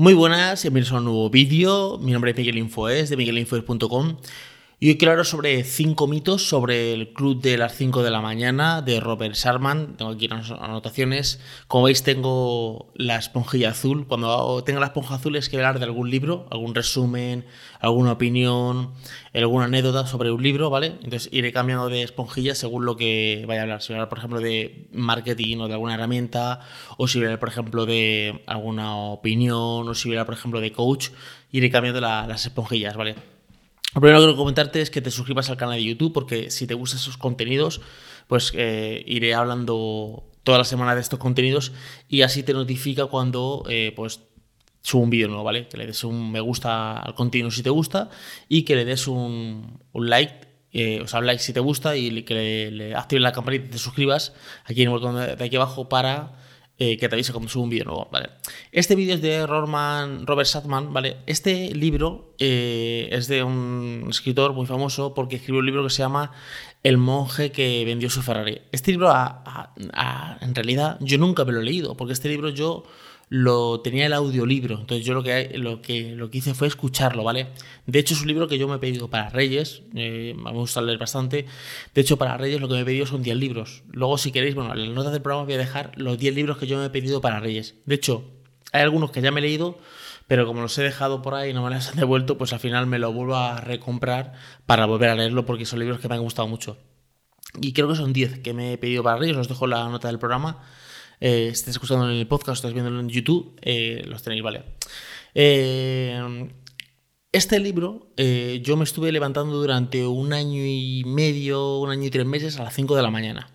Muy 0.00 0.14
buenas, 0.14 0.62
bienvenidos 0.62 0.92
a 0.92 0.96
un 0.96 1.04
nuevo 1.04 1.28
vídeo. 1.28 1.98
Mi 1.98 2.12
nombre 2.12 2.30
es 2.30 2.36
Miguel 2.38 2.56
Infoes 2.56 3.10
de 3.10 3.18
miguelinfoes.com 3.18 4.16
y 4.82 4.88
hoy 4.88 4.96
quiero 4.96 5.12
hablar 5.12 5.26
sobre 5.26 5.62
5 5.62 6.06
mitos 6.06 6.48
sobre 6.48 6.94
el 6.94 7.12
club 7.12 7.42
de 7.42 7.58
las 7.58 7.74
5 7.76 8.02
de 8.02 8.10
la 8.10 8.22
mañana 8.22 8.80
de 8.80 8.98
Robert 8.98 9.34
Sharman. 9.34 9.98
Tengo 9.98 10.12
aquí 10.12 10.24
unas 10.24 10.50
anotaciones. 10.52 11.38
Como 11.68 11.84
veis, 11.84 12.02
tengo 12.02 12.90
la 12.94 13.16
esponjilla 13.16 13.72
azul. 13.72 14.06
Cuando 14.06 14.64
tenga 14.64 14.80
la 14.80 14.86
esponja 14.86 15.16
azul 15.16 15.36
es 15.36 15.50
que 15.50 15.58
hablar 15.58 15.80
de 15.80 15.84
algún 15.84 16.08
libro, 16.08 16.46
algún 16.50 16.74
resumen, 16.74 17.44
alguna 17.78 18.12
opinión, 18.12 18.94
alguna 19.34 19.66
anécdota 19.66 20.06
sobre 20.06 20.32
un 20.32 20.42
libro, 20.42 20.70
¿vale? 20.70 20.94
Entonces 21.02 21.28
iré 21.30 21.52
cambiando 21.52 21.90
de 21.90 22.02
esponjilla 22.02 22.54
según 22.54 22.86
lo 22.86 22.96
que 22.96 23.44
vaya 23.46 23.60
a 23.60 23.62
hablar. 23.64 23.82
Si 23.82 23.88
voy 23.88 23.96
a 23.96 23.98
hablar, 23.98 24.08
por 24.08 24.16
ejemplo, 24.16 24.40
de 24.40 24.88
marketing 24.94 25.58
o 25.58 25.68
de 25.68 25.74
alguna 25.74 25.92
herramienta, 25.92 26.60
o 26.96 27.06
si 27.06 27.18
voy 27.18 27.26
a 27.26 27.28
hablar, 27.28 27.40
por 27.40 27.50
ejemplo, 27.50 27.84
de 27.84 28.42
alguna 28.46 28.96
opinión, 28.96 29.86
o 29.86 29.94
si 29.94 30.08
voy 30.08 30.16
a 30.16 30.20
hablar, 30.20 30.26
por 30.26 30.38
ejemplo, 30.38 30.60
de 30.62 30.72
coach, 30.72 31.10
iré 31.52 31.70
cambiando 31.70 32.00
las 32.00 32.46
esponjillas, 32.46 32.96
¿vale? 32.96 33.39
Lo 33.94 34.00
primero 34.00 34.20
que 34.20 34.26
quiero 34.26 34.36
comentarte 34.36 34.80
es 34.80 34.90
que 34.90 35.00
te 35.00 35.10
suscribas 35.10 35.50
al 35.50 35.56
canal 35.56 35.76
de 35.76 35.84
YouTube 35.84 36.12
porque 36.12 36.50
si 36.50 36.66
te 36.66 36.74
gustan 36.74 37.00
esos 37.00 37.16
contenidos, 37.16 37.80
pues 38.28 38.52
eh, 38.54 39.02
iré 39.06 39.34
hablando 39.34 40.30
toda 40.44 40.58
la 40.58 40.64
semana 40.64 40.94
de 40.94 41.00
estos 41.00 41.18
contenidos 41.18 41.72
y 42.08 42.22
así 42.22 42.42
te 42.42 42.52
notifica 42.52 43.06
cuando 43.06 43.64
eh, 43.68 43.92
pues 43.96 44.20
subo 44.80 45.02
un 45.02 45.10
vídeo 45.10 45.26
nuevo, 45.26 45.42
¿vale? 45.42 45.68
Que 45.68 45.76
le 45.76 45.86
des 45.86 46.04
un 46.04 46.30
me 46.30 46.40
gusta 46.40 46.98
al 46.98 47.14
contenido 47.14 47.50
si 47.50 47.62
te 47.62 47.70
gusta 47.70 48.10
y 48.48 48.62
que 48.62 48.76
le 48.76 48.84
des 48.84 49.08
un, 49.08 49.80
like 49.92 50.48
eh, 50.72 51.00
o 51.02 51.08
sea, 51.08 51.18
un 51.18 51.26
like 51.26 51.42
si 51.42 51.52
te 51.52 51.60
gusta 51.60 51.96
y 51.96 52.22
que 52.22 52.34
le, 52.34 52.70
le 52.70 52.94
actives 52.94 53.22
la 53.22 53.32
campanita 53.32 53.66
y 53.66 53.70
te 53.70 53.78
suscribas 53.78 54.32
aquí 54.64 54.82
en 54.82 54.88
el 54.88 54.94
botón 54.94 55.16
de 55.16 55.44
aquí 55.44 55.56
abajo 55.56 55.88
para 55.88 56.38
eh, 56.82 56.96
que 56.96 57.10
te 57.10 57.14
avise 57.14 57.32
cuando 57.32 57.50
subo 57.50 57.64
un 57.64 57.68
vídeo 57.68 57.84
nuevo, 57.84 58.08
¿vale? 58.10 58.30
Este 58.72 58.94
vídeo 58.94 59.14
es 59.14 59.20
de 59.20 59.46
Robert 59.46 60.46
Satman, 60.46 60.94
¿vale? 60.94 61.18
Este 61.26 61.74
libro 61.74 62.32
eh, 62.38 63.06
es 63.12 63.28
de 63.28 63.42
un 63.42 64.06
escritor 64.08 64.54
muy 64.54 64.64
famoso 64.64 65.12
porque 65.12 65.36
escribió 65.36 65.60
un 65.60 65.66
libro 65.66 65.84
que 65.84 65.90
se 65.90 65.98
llama 65.98 66.32
El 66.82 66.96
monje 66.96 67.52
que 67.52 67.84
vendió 67.84 68.08
su 68.08 68.22
Ferrari. 68.22 68.62
Este 68.72 68.92
libro, 68.92 69.12
en 70.40 70.54
realidad, 70.54 70.96
yo 71.00 71.18
nunca 71.18 71.44
me 71.44 71.52
lo 71.52 71.60
he 71.60 71.64
leído, 71.64 71.98
porque 71.98 72.14
este 72.14 72.30
libro 72.30 72.48
yo 72.48 72.84
lo 73.30 73.80
tenía 73.80 74.06
el 74.06 74.12
audiolibro. 74.12 74.80
Entonces 74.80 75.06
yo 75.06 75.14
lo 75.14 75.22
que, 75.22 75.52
lo 75.56 75.80
que, 75.80 76.16
lo 76.16 76.30
que 76.30 76.38
hice 76.38 76.52
fue 76.52 76.66
escucharlo, 76.66 77.22
¿vale? 77.22 77.46
De 77.86 78.00
hecho 78.00 78.12
es 78.12 78.20
un 78.20 78.26
libro 78.26 78.48
que 78.48 78.58
yo 78.58 78.66
me 78.66 78.74
he 78.74 78.78
pedido 78.78 79.08
para 79.08 79.30
Reyes, 79.30 79.82
eh, 79.94 80.34
me 80.36 80.50
gusta 80.50 80.82
leer 80.82 80.98
bastante. 80.98 81.46
De 81.94 82.00
hecho 82.00 82.18
para 82.18 82.36
Reyes 82.36 82.60
lo 82.60 82.68
que 82.68 82.74
me 82.74 82.80
he 82.80 82.84
pedido 82.84 83.06
son 83.06 83.22
10 83.22 83.36
libros. 83.36 83.84
Luego 83.92 84.18
si 84.18 84.32
queréis, 84.32 84.56
bueno, 84.56 84.72
en 84.74 84.80
las 84.80 84.88
notas 84.90 85.12
del 85.12 85.22
programa 85.22 85.44
voy 85.44 85.54
a 85.54 85.58
dejar 85.58 85.92
los 85.96 86.18
10 86.18 86.34
libros 86.34 86.58
que 86.58 86.66
yo 86.66 86.76
me 86.76 86.86
he 86.86 86.90
pedido 86.90 87.20
para 87.20 87.38
Reyes. 87.38 87.76
De 87.86 87.94
hecho, 87.94 88.24
hay 88.72 88.82
algunos 88.82 89.12
que 89.12 89.22
ya 89.22 89.30
me 89.30 89.38
he 89.38 89.42
leído, 89.44 89.78
pero 90.26 90.44
como 90.44 90.60
los 90.60 90.76
he 90.78 90.82
dejado 90.82 91.22
por 91.22 91.34
ahí 91.34 91.50
y 91.50 91.54
no 91.54 91.62
me 91.62 91.72
los 91.72 91.86
han 91.88 91.96
devuelto, 91.96 92.36
pues 92.36 92.52
al 92.52 92.58
final 92.58 92.88
me 92.88 92.98
lo 92.98 93.12
vuelvo 93.12 93.36
a 93.36 93.60
recomprar 93.60 94.32
para 94.66 94.86
volver 94.86 95.08
a 95.08 95.14
leerlo 95.14 95.46
porque 95.46 95.66
son 95.66 95.78
libros 95.78 96.00
que 96.00 96.08
me 96.08 96.16
han 96.16 96.22
gustado 96.22 96.48
mucho. 96.48 96.78
Y 97.60 97.74
creo 97.74 97.88
que 97.88 97.94
son 97.94 98.12
10 98.12 98.40
que 98.40 98.54
me 98.54 98.72
he 98.72 98.78
pedido 98.78 99.04
para 99.04 99.18
Reyes, 99.18 99.36
os 99.36 99.48
dejo 99.48 99.68
la 99.68 99.88
nota 99.88 100.08
del 100.08 100.18
programa 100.18 100.58
eh, 101.20 101.48
estés 101.52 101.74
escuchando 101.74 102.10
en 102.10 102.16
el 102.16 102.26
podcast, 102.26 102.56
estás 102.56 102.72
viendo 102.72 102.98
en 102.98 103.08
YouTube, 103.08 103.58
eh, 103.62 104.02
los 104.06 104.22
tenéis, 104.22 104.42
¿vale? 104.42 104.64
Eh, 105.34 106.48
este 107.32 107.60
libro 107.60 108.08
yo 108.16 108.76
me 108.76 108.82
estuve 108.82 109.12
levantando 109.12 109.56
durante 109.56 110.04
un 110.04 110.32
año 110.32 110.62
y 110.64 111.04
medio, 111.06 111.78
un 111.78 111.90
año 111.90 112.06
y 112.06 112.10
tres 112.10 112.26
meses 112.26 112.58
a 112.58 112.64
las 112.64 112.74
5 112.74 112.96
de 112.96 113.02
la 113.02 113.10
mañana. 113.10 113.50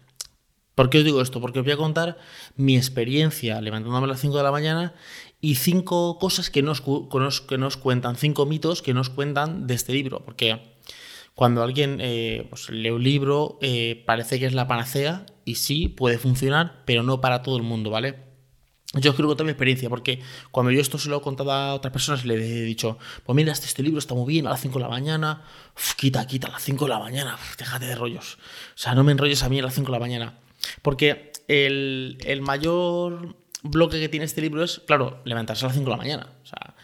¿Por 0.75 0.89
qué 0.89 0.99
os 0.99 1.03
digo 1.03 1.21
esto? 1.21 1.41
Porque 1.41 1.59
os 1.59 1.65
voy 1.65 1.73
a 1.73 1.77
contar 1.77 2.17
mi 2.55 2.77
experiencia 2.77 3.59
levantándome 3.59 4.05
a 4.05 4.07
las 4.07 4.21
5 4.21 4.37
de 4.37 4.43
la 4.43 4.51
mañana 4.51 4.93
y 5.41 5.55
cinco 5.55 6.17
cosas 6.19 6.49
que 6.49 6.63
nos, 6.63 6.81
que 6.81 7.57
nos 7.57 7.77
cuentan, 7.77 8.15
cinco 8.15 8.45
mitos 8.45 8.81
que 8.81 8.93
nos 8.93 9.09
cuentan 9.09 9.67
de 9.67 9.75
este 9.75 9.93
libro. 9.93 10.23
Porque 10.25 10.59
cuando 11.35 11.61
alguien 11.61 11.99
eh, 12.01 12.47
pues, 12.49 12.69
lee 12.69 12.89
un 12.89 13.03
libro, 13.03 13.59
eh, 13.61 14.03
parece 14.05 14.39
que 14.39 14.45
es 14.47 14.53
la 14.53 14.67
panacea 14.67 15.25
y 15.45 15.55
sí, 15.55 15.87
puede 15.87 16.17
funcionar, 16.17 16.83
pero 16.85 17.03
no 17.03 17.21
para 17.21 17.41
todo 17.41 17.55
el 17.55 17.63
mundo, 17.63 17.91
¿vale? 17.91 18.25
Yo 18.93 19.15
creo 19.15 19.29
que 19.29 19.35
tengo 19.35 19.45
mi 19.45 19.51
experiencia, 19.51 19.89
porque 19.89 20.21
cuando 20.51 20.71
yo 20.71 20.79
esto 20.79 20.97
se 20.97 21.09
lo 21.09 21.17
he 21.17 21.21
contado 21.21 21.51
a 21.51 21.73
otras 21.73 21.91
personas, 21.91 22.25
le 22.25 22.35
he 22.35 22.63
dicho, 22.63 22.97
pues 23.25 23.35
mira, 23.35 23.51
este, 23.51 23.65
este 23.67 23.83
libro 23.83 23.99
está 23.99 24.15
muy 24.15 24.25
bien, 24.31 24.47
a 24.47 24.51
las 24.51 24.61
5 24.61 24.79
de 24.79 24.83
la 24.83 24.89
mañana, 24.89 25.43
quita, 25.97 26.25
quita, 26.25 26.47
a 26.47 26.51
las 26.51 26.63
5 26.63 26.85
de 26.85 26.89
la 26.89 26.99
mañana, 26.99 27.37
déjate 27.57 27.85
de 27.85 27.95
rollos. 27.95 28.35
O 28.35 28.77
sea, 28.77 28.95
no 28.95 29.03
me 29.03 29.11
enrolles 29.11 29.43
a 29.43 29.49
mí 29.49 29.59
a 29.59 29.63
las 29.63 29.73
5 29.73 29.87
de 29.87 29.91
la 29.91 29.99
mañana. 29.99 30.39
Porque 30.81 31.31
el, 31.47 32.17
el 32.25 32.41
mayor 32.41 33.35
bloque 33.63 33.99
que 33.99 34.09
tiene 34.09 34.25
este 34.25 34.41
libro 34.41 34.63
es, 34.63 34.81
claro, 34.87 35.21
levantarse 35.25 35.65
a 35.65 35.67
las 35.67 35.75
5 35.75 35.85
de 35.85 35.91
la 35.91 35.97
mañana. 35.97 36.29
O 36.43 36.45
sea, 36.45 36.74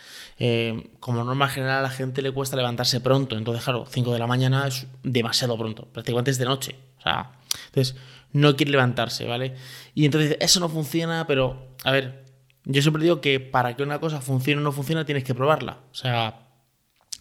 eh, 0.44 0.90
como 1.00 1.24
norma 1.24 1.48
general 1.48 1.78
a 1.78 1.82
la 1.84 1.92
gente 1.92 2.24
le 2.24 2.32
cuesta 2.32 2.56
levantarse 2.56 3.00
pronto, 3.00 3.38
entonces 3.38 3.64
claro, 3.64 3.86
5 3.88 4.12
de 4.12 4.18
la 4.18 4.26
mañana 4.26 4.68
es 4.68 4.88
demasiado 5.04 5.56
pronto, 5.56 5.86
prácticamente 5.86 6.32
es 6.32 6.40
de 6.40 6.46
noche, 6.46 6.76
o 6.98 7.02
sea, 7.02 7.34
entonces 7.68 7.96
no 8.34 8.56
quiere 8.56 8.72
levantarse, 8.72 9.28
¿vale? 9.28 9.54
Y 9.94 10.04
entonces 10.06 10.38
eso 10.40 10.60
no 10.60 10.68
funciona, 10.68 11.28
pero 11.28 11.76
a 11.84 11.92
ver, 11.92 12.26
yo 12.66 12.82
siempre 12.82 13.04
digo 13.04 13.22
que 13.22 13.40
para 13.40 13.76
que 13.76 13.84
una 13.84 14.00
cosa 14.00 14.20
funcione 14.20 14.62
o 14.62 14.64
no 14.64 14.72
funcione 14.72 15.06
tienes 15.06 15.24
que 15.24 15.36
probarla, 15.36 15.78
o 15.92 15.94
sea, 15.94 16.48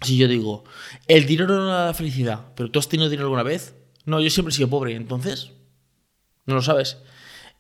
si 0.00 0.16
yo 0.16 0.26
digo, 0.26 0.64
el 1.06 1.26
dinero 1.26 1.58
no 1.58 1.66
da 1.66 1.92
felicidad, 1.92 2.46
pero 2.56 2.70
tú 2.70 2.78
has 2.78 2.88
tenido 2.88 3.10
dinero 3.10 3.26
alguna 3.26 3.42
vez, 3.42 3.74
no, 4.06 4.22
yo 4.22 4.30
siempre 4.30 4.50
he 4.50 4.56
sido 4.56 4.70
pobre, 4.70 4.94
entonces, 4.94 5.50
no 6.46 6.54
lo 6.54 6.62
sabes. 6.62 6.96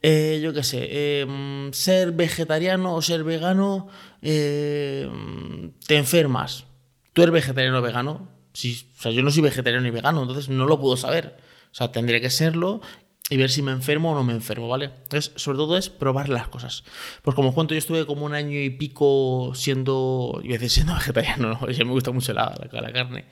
Eh, 0.02 0.40
yo 0.42 0.54
qué 0.54 0.62
sé, 0.62 1.20
em, 1.20 1.72
ser 1.72 2.12
vegetariano 2.12 2.94
o 2.94 3.02
ser 3.02 3.22
vegano, 3.22 3.88
em, 4.22 5.72
te 5.86 5.96
enfermas. 5.96 6.64
¿Tú 7.12 7.22
eres 7.22 7.32
vegetariano 7.34 7.78
o 7.78 7.82
vegano? 7.82 8.28
Sí, 8.52 8.88
o 8.98 9.02
sea, 9.02 9.12
yo 9.12 9.22
no 9.22 9.30
soy 9.30 9.42
vegetariano 9.42 9.84
ni 9.84 9.90
vegano, 9.90 10.22
entonces 10.22 10.48
no 10.48 10.66
lo 10.66 10.80
puedo 10.80 10.96
saber. 10.96 11.36
O 11.70 11.74
sea, 11.74 11.92
tendré 11.92 12.20
que 12.20 12.30
serlo 12.30 12.80
y 13.28 13.36
ver 13.36 13.50
si 13.50 13.62
me 13.62 13.72
enfermo 13.72 14.12
o 14.12 14.14
no 14.14 14.24
me 14.24 14.32
enfermo, 14.32 14.68
¿vale? 14.68 14.86
Entonces, 14.86 15.32
sobre 15.36 15.58
todo 15.58 15.76
es 15.76 15.90
probar 15.90 16.28
las 16.28 16.48
cosas. 16.48 16.82
Pues 17.22 17.34
como 17.36 17.50
os 17.50 17.54
cuento, 17.54 17.74
yo 17.74 17.78
estuve 17.78 18.06
como 18.06 18.24
un 18.24 18.34
año 18.34 18.58
y 18.58 18.70
pico 18.70 19.52
siendo, 19.54 20.40
iba 20.42 20.56
a 20.56 20.58
decir 20.58 20.70
siendo 20.70 20.94
vegetariano, 20.98 21.50
¿no? 21.60 21.66
me 21.66 21.92
gusta 21.92 22.10
mucho 22.10 22.32
la, 22.32 22.54
la, 22.72 22.92
carne. 22.92 23.26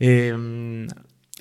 Eh, 0.00 0.34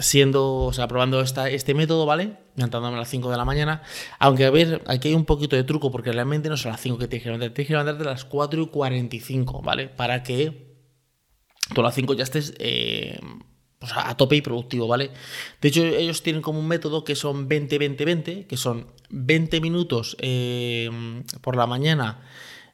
siendo, 0.01 0.55
o 0.57 0.73
sea, 0.73 0.87
probando 0.87 1.21
esta, 1.21 1.49
este 1.49 1.73
método, 1.73 2.05
¿vale? 2.05 2.37
Levantándome 2.55 2.95
a 2.95 2.99
las 2.99 3.09
5 3.09 3.29
de 3.29 3.37
la 3.37 3.45
mañana. 3.45 3.83
Aunque, 4.19 4.45
a 4.45 4.51
ver, 4.51 4.81
aquí 4.87 5.09
hay 5.09 5.13
un 5.13 5.25
poquito 5.25 5.55
de 5.55 5.63
truco, 5.63 5.91
porque 5.91 6.11
realmente 6.11 6.49
no 6.49 6.57
son 6.57 6.71
las 6.71 6.81
5 6.81 6.97
que 6.97 7.07
tienes 7.07 7.23
que 7.23 7.29
levantarte, 7.29 7.55
tienes 7.55 7.67
que 7.67 7.73
levantarte 7.73 8.03
a 8.03 8.11
las 8.11 8.25
4 8.25 8.61
y 8.61 8.67
45, 8.67 9.61
¿vale? 9.61 9.87
Para 9.87 10.23
que 10.23 10.75
tú 11.73 11.81
a 11.81 11.83
las 11.83 11.95
5 11.95 12.13
ya 12.13 12.23
estés 12.23 12.53
eh, 12.59 13.19
pues 13.79 13.93
a 13.95 14.15
tope 14.15 14.35
y 14.35 14.41
productivo, 14.41 14.87
¿vale? 14.87 15.11
De 15.61 15.69
hecho, 15.69 15.83
ellos 15.83 16.21
tienen 16.21 16.41
como 16.41 16.59
un 16.59 16.67
método 16.67 17.03
que 17.03 17.15
son 17.15 17.49
20-20-20, 17.49 18.47
que 18.47 18.57
son 18.57 18.87
20 19.09 19.61
minutos 19.61 20.17
eh, 20.19 20.89
por 21.41 21.55
la 21.55 21.65
mañana 21.65 22.21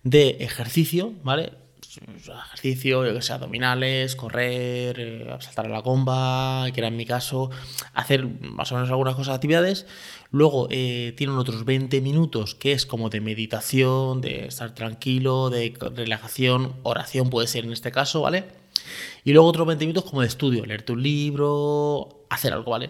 de 0.04 0.38
ejercicio, 0.42 1.14
¿vale? 1.24 1.54
Ejercicio, 1.98 3.06
yo 3.06 3.14
que 3.14 3.22
sé, 3.22 3.34
abdominales, 3.34 4.16
correr, 4.16 5.00
eh, 5.00 5.38
saltar 5.40 5.66
a 5.66 5.70
la 5.70 5.82
comba, 5.82 6.66
que 6.74 6.80
era 6.80 6.88
en 6.88 6.98
mi 6.98 7.06
caso, 7.06 7.50
hacer 7.94 8.26
más 8.42 8.72
o 8.72 8.76
menos 8.76 8.90
algunas 8.90 9.16
cosas, 9.16 9.36
actividades. 9.36 9.86
Luego 10.32 10.68
eh, 10.70 11.14
tienen 11.18 11.38
otros 11.38 11.66
20 11.66 12.02
minutos 12.02 12.56
que 12.56 12.74
es 12.74 12.86
como 12.86 13.10
de 13.10 13.22
meditación, 13.22 14.22
de 14.22 14.48
estar 14.48 14.74
tranquilo, 14.76 15.50
de 15.50 15.74
relajación, 15.96 16.76
oración 16.84 17.30
puede 17.30 17.48
ser 17.48 17.66
en 17.66 17.74
este 17.74 17.92
caso, 17.92 18.22
¿vale? 18.22 18.46
Y 19.24 19.34
luego 19.34 19.48
otros 19.48 19.68
20 19.68 19.86
minutos 19.86 20.10
como 20.10 20.22
de 20.22 20.28
estudio, 20.28 20.66
leerte 20.66 20.94
un 20.94 21.04
libro, 21.04 22.26
hacer 22.30 22.54
algo, 22.54 22.72
¿vale? 22.72 22.90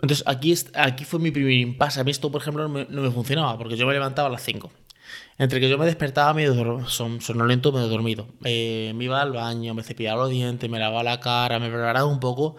Entonces 0.00 0.24
aquí, 0.26 0.54
aquí 0.74 1.04
fue 1.04 1.18
mi 1.18 1.30
primer 1.30 1.52
impasse. 1.52 2.00
A 2.00 2.04
mí 2.04 2.10
esto, 2.10 2.30
por 2.30 2.40
ejemplo, 2.40 2.62
no 2.62 2.68
me, 2.68 2.86
no 2.88 3.02
me 3.02 3.10
funcionaba 3.10 3.58
porque 3.58 3.76
yo 3.76 3.86
me 3.86 3.92
levantaba 3.92 4.28
a 4.28 4.32
las 4.32 4.44
5. 4.44 4.70
Entre 5.38 5.60
que 5.60 5.68
yo 5.68 5.78
me 5.78 5.86
despertaba 5.86 6.34
medio 6.34 6.84
son, 6.88 7.20
sonolento, 7.20 7.70
medio 7.70 7.86
dormido. 7.86 8.26
Eh, 8.42 8.92
me 8.96 9.04
iba 9.04 9.22
al 9.22 9.32
baño, 9.32 9.72
me 9.72 9.84
cepillaba 9.84 10.22
los 10.22 10.30
dientes, 10.30 10.68
me 10.68 10.80
lavaba 10.80 11.04
la 11.04 11.20
cara, 11.20 11.60
me 11.60 11.68
preparaba 11.68 12.06
un 12.06 12.18
poco. 12.18 12.56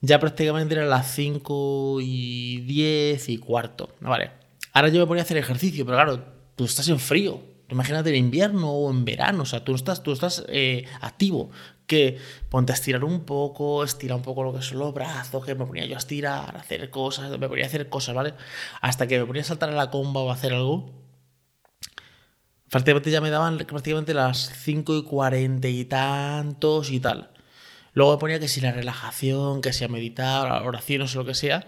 Ya 0.00 0.18
prácticamente 0.18 0.74
eran 0.74 0.90
las 0.90 1.14
5 1.14 1.98
y 2.00 2.62
10 2.62 3.28
y 3.28 3.38
cuarto. 3.38 3.90
Vale. 4.00 4.32
Ahora 4.72 4.88
yo 4.88 5.00
me 5.00 5.06
ponía 5.06 5.22
a 5.22 5.24
hacer 5.24 5.36
ejercicio, 5.36 5.84
pero 5.86 5.98
claro, 5.98 6.24
tú 6.56 6.64
estás 6.64 6.88
en 6.88 6.98
frío. 6.98 7.42
Imagínate 7.68 8.10
en 8.10 8.16
invierno 8.16 8.72
o 8.72 8.90
en 8.90 9.04
verano, 9.04 9.44
o 9.44 9.46
sea, 9.46 9.62
tú 9.62 9.76
estás, 9.76 10.02
tú 10.02 10.10
estás 10.10 10.44
eh, 10.48 10.86
activo. 11.00 11.50
Que 11.86 12.18
ponte 12.48 12.72
a 12.72 12.74
estirar 12.74 13.04
un 13.04 13.24
poco, 13.24 13.84
estira 13.84 14.16
un 14.16 14.22
poco 14.22 14.42
lo 14.42 14.52
que 14.52 14.62
son 14.62 14.78
los 14.80 14.92
brazos, 14.92 15.44
que 15.44 15.54
me 15.54 15.64
ponía 15.64 15.86
yo 15.86 15.94
a 15.94 15.98
estirar, 15.98 16.56
a 16.56 16.60
hacer 16.60 16.90
cosas, 16.90 17.38
me 17.38 17.48
ponía 17.48 17.64
a 17.64 17.68
hacer 17.68 17.88
cosas, 17.88 18.16
¿vale? 18.16 18.34
Hasta 18.80 19.06
que 19.06 19.18
me 19.18 19.26
ponía 19.26 19.42
a 19.42 19.44
saltar 19.44 19.70
a 19.70 19.74
la 19.74 19.90
comba 19.90 20.20
o 20.22 20.30
a 20.30 20.34
hacer 20.34 20.52
algo 20.52 20.99
prácticamente 22.70 23.10
ya 23.10 23.20
me 23.20 23.30
daban 23.30 23.58
prácticamente 23.58 24.14
las 24.14 24.52
5 24.64 24.96
y 24.96 25.02
40 25.04 25.68
y 25.68 25.84
tantos 25.84 26.90
y 26.90 27.00
tal. 27.00 27.30
Luego 27.92 28.12
me 28.12 28.18
ponía 28.18 28.40
que 28.40 28.48
si 28.48 28.60
la 28.60 28.72
relajación, 28.72 29.60
que 29.60 29.72
si 29.72 29.84
a 29.84 29.88
meditar, 29.88 30.48
la 30.48 30.62
oración, 30.62 31.02
o 31.02 31.06
lo 31.14 31.24
que 31.24 31.34
sea, 31.34 31.66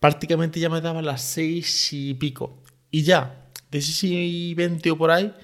prácticamente 0.00 0.60
ya 0.60 0.68
me 0.70 0.80
daban 0.80 1.04
las 1.04 1.22
6 1.22 1.92
y 1.92 2.14
pico. 2.14 2.62
Y 2.90 3.02
ya, 3.02 3.48
de 3.70 3.82
6 3.82 4.02
y 4.04 4.54
20 4.54 4.90
o 4.92 4.98
por 4.98 5.10
ahí, 5.10 5.34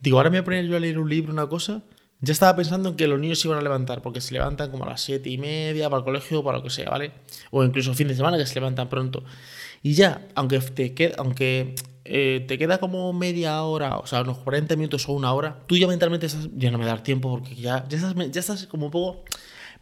Digo, 0.00 0.16
ahora 0.16 0.30
me 0.30 0.38
voy 0.38 0.42
a 0.42 0.44
poner 0.44 0.66
yo 0.66 0.76
a 0.76 0.80
leer 0.80 0.98
un 0.98 1.08
libro, 1.08 1.32
una 1.32 1.46
cosa. 1.46 1.82
Ya 2.22 2.32
estaba 2.32 2.56
pensando 2.56 2.90
en 2.90 2.96
que 2.96 3.06
los 3.06 3.18
niños 3.18 3.38
se 3.38 3.48
iban 3.48 3.58
a 3.58 3.62
levantar, 3.62 4.02
porque 4.02 4.20
se 4.20 4.32
levantan 4.34 4.70
como 4.70 4.84
a 4.84 4.88
las 4.88 5.02
siete 5.02 5.30
y 5.30 5.38
media 5.38 5.88
para 5.88 5.98
el 5.98 6.04
colegio, 6.04 6.42
para 6.42 6.58
lo 6.58 6.64
que 6.64 6.70
sea, 6.70 6.90
¿vale? 6.90 7.12
O 7.50 7.62
incluso 7.64 7.94
fin 7.94 8.08
de 8.08 8.14
semana 8.14 8.38
que 8.38 8.46
se 8.46 8.54
levantan 8.54 8.88
pronto. 8.88 9.24
Y 9.82 9.94
ya, 9.94 10.28
aunque 10.34 10.58
te 10.60 10.94
queda, 10.94 11.14
aunque 11.18 11.74
eh, 12.04 12.44
te 12.46 12.58
queda 12.58 12.78
como 12.78 13.12
media 13.12 13.62
hora, 13.62 13.98
o 13.98 14.06
sea, 14.06 14.22
unos 14.22 14.38
40 14.38 14.76
minutos 14.76 15.08
o 15.08 15.12
una 15.12 15.32
hora, 15.32 15.62
tú 15.66 15.76
ya 15.76 15.86
mentalmente 15.86 16.26
estás, 16.26 16.48
ya 16.54 16.70
no 16.70 16.78
me 16.78 16.86
da 16.86 17.02
tiempo 17.02 17.30
porque 17.30 17.54
ya, 17.54 17.86
ya, 17.88 17.96
estás, 17.96 18.14
ya 18.30 18.40
estás 18.40 18.66
como 18.66 18.86
un 18.86 18.92
poco 18.92 19.24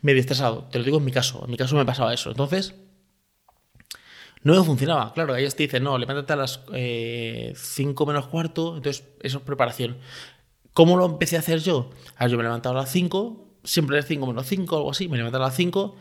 medio 0.03 0.21
estresado. 0.21 0.69
Te 0.71 0.79
lo 0.79 0.85
digo 0.85 0.99
en 0.99 1.05
mi 1.05 1.13
caso, 1.13 1.43
en 1.45 1.51
mi 1.51 1.57
caso 1.57 1.77
me 1.77 1.85
pasaba 1.85 2.15
eso. 2.15 2.31
Entonces, 2.31 2.75
no 4.43 4.55
me 4.55 4.65
funcionaba. 4.65 5.13
Claro, 5.15 5.35
ellos 5.37 5.57
te 5.57 5.65
dicen, 5.65 5.83
no, 5.83 5.99
levántate 5.99 6.33
a 6.33 6.37
las 6.37 6.61
5 6.65 6.73
eh, 6.75 7.55
menos 8.07 8.29
cuarto, 8.29 8.77
entonces 8.77 9.05
eso 9.23 9.39
es 9.39 9.45
preparación. 9.45 9.99
¿Cómo 10.73 10.97
lo 10.97 11.07
empecé 11.07 11.37
a 11.37 11.41
hacer 11.41 11.61
yo? 11.61 11.91
yo 12.21 12.37
me 12.37 12.43
levantaba 12.45 12.79
a 12.79 12.83
las 12.83 12.93
5, 12.93 13.59
siempre 13.65 13.99
es 13.99 14.07
5 14.07 14.27
menos 14.27 14.47
5, 14.47 14.77
algo 14.77 14.91
así, 14.91 15.09
me 15.09 15.17
levantaba 15.17 15.47
a 15.47 15.49
las 15.49 15.57
5 15.57 15.97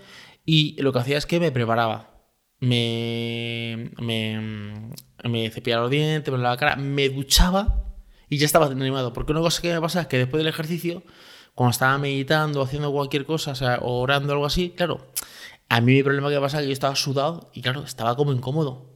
y 0.45 0.79
lo 0.81 0.94
que 0.94 0.99
hacía 0.99 1.17
es 1.17 1.25
que 1.25 1.39
me 1.39 1.51
preparaba. 1.51 2.17
Me, 2.59 3.92
me, 4.01 4.92
me 5.24 5.50
cepillaba 5.51 5.83
los 5.83 5.92
dientes, 5.92 6.31
me 6.31 6.38
lavaba 6.38 6.56
la 6.56 6.59
cara, 6.59 6.75
me 6.75 7.09
duchaba 7.09 7.86
y 8.30 8.38
ya 8.38 8.45
estaba 8.45 8.68
animado. 8.68 9.13
Porque 9.13 9.31
una 9.31 9.42
cosa 9.42 9.62
que 9.62 9.74
me 9.74 9.81
pasa 9.81 10.01
es 10.01 10.07
que 10.07 10.18
después 10.18 10.39
del 10.39 10.48
ejercicio, 10.48 11.04
cuando 11.56 11.71
estaba 11.71 11.98
meditando, 11.98 12.62
haciendo 12.62 12.92
cualquier 12.92 13.25
cosa, 13.25 13.51
o 13.51 13.56
sea, 13.56 13.80
orando 13.81 14.33
o 14.33 14.36
algo 14.36 14.45
así, 14.45 14.71
claro, 14.71 15.07
a 15.69 15.81
mí 15.81 15.94
mi 15.94 16.04
problema 16.04 16.30
que 16.30 16.39
pasa 16.39 16.57
es 16.57 16.63
que 16.63 16.68
yo 16.68 16.74
estaba 16.74 16.95
sudado 16.95 17.51
y 17.54 17.62
claro, 17.62 17.83
estaba 17.83 18.15
como 18.15 18.31
incómodo. 18.31 18.94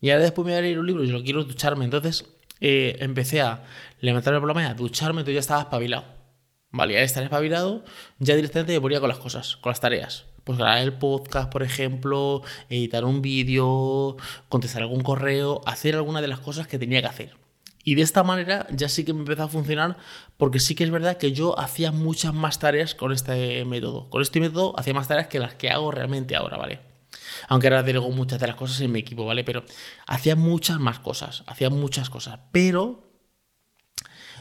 Y 0.00 0.10
ahora 0.10 0.24
después 0.24 0.44
me 0.44 0.52
voy 0.52 0.58
a 0.58 0.62
leer 0.62 0.78
un 0.78 0.86
libro 0.86 1.04
y 1.04 1.08
yo 1.08 1.22
quiero 1.22 1.44
ducharme. 1.44 1.84
Entonces 1.84 2.24
eh, 2.60 2.96
empecé 3.00 3.40
a 3.40 3.64
levantarme 4.00 4.40
por 4.40 4.48
la 4.48 4.54
mañana, 4.54 4.74
ducharme, 4.74 5.20
entonces 5.20 5.34
ya 5.34 5.40
estaba 5.40 5.62
espabilado. 5.62 6.04
Vale, 6.70 6.94
ya 6.94 7.00
estar 7.00 7.22
espabilado, 7.22 7.84
ya 8.18 8.34
directamente 8.34 8.72
me 8.72 8.80
ponía 8.80 8.98
con 8.98 9.08
las 9.08 9.18
cosas, 9.18 9.56
con 9.56 9.70
las 9.70 9.80
tareas. 9.80 10.24
Pues 10.44 10.58
grabar 10.58 10.78
el 10.78 10.94
podcast, 10.94 11.50
por 11.50 11.62
ejemplo, 11.62 12.42
editar 12.68 13.04
un 13.04 13.22
vídeo, 13.22 14.16
contestar 14.48 14.82
algún 14.82 15.02
correo, 15.02 15.60
hacer 15.66 15.94
alguna 15.94 16.20
de 16.20 16.28
las 16.28 16.40
cosas 16.40 16.66
que 16.66 16.78
tenía 16.78 17.00
que 17.00 17.08
hacer. 17.08 17.42
Y 17.84 17.96
de 17.96 18.02
esta 18.02 18.22
manera 18.22 18.66
ya 18.70 18.88
sí 18.88 19.04
que 19.04 19.12
me 19.12 19.20
empezó 19.20 19.44
a 19.44 19.48
funcionar 19.48 19.96
porque 20.36 20.60
sí 20.60 20.74
que 20.74 20.84
es 20.84 20.90
verdad 20.90 21.16
que 21.16 21.32
yo 21.32 21.58
hacía 21.58 21.90
muchas 21.90 22.32
más 22.32 22.58
tareas 22.58 22.94
con 22.94 23.12
este 23.12 23.64
método. 23.64 24.08
Con 24.08 24.22
este 24.22 24.40
método 24.40 24.78
hacía 24.78 24.94
más 24.94 25.08
tareas 25.08 25.26
que 25.26 25.40
las 25.40 25.54
que 25.54 25.70
hago 25.70 25.90
realmente 25.90 26.36
ahora, 26.36 26.56
¿vale? 26.56 26.80
Aunque 27.48 27.66
ahora 27.68 27.82
delego 27.82 28.10
muchas 28.10 28.38
de 28.40 28.46
las 28.46 28.56
cosas 28.56 28.80
en 28.80 28.92
mi 28.92 29.00
equipo, 29.00 29.24
¿vale? 29.24 29.42
Pero 29.44 29.64
hacía 30.06 30.36
muchas 30.36 30.78
más 30.78 31.00
cosas, 31.00 31.42
hacía 31.46 31.70
muchas 31.70 32.08
cosas, 32.08 32.38
pero 32.52 33.02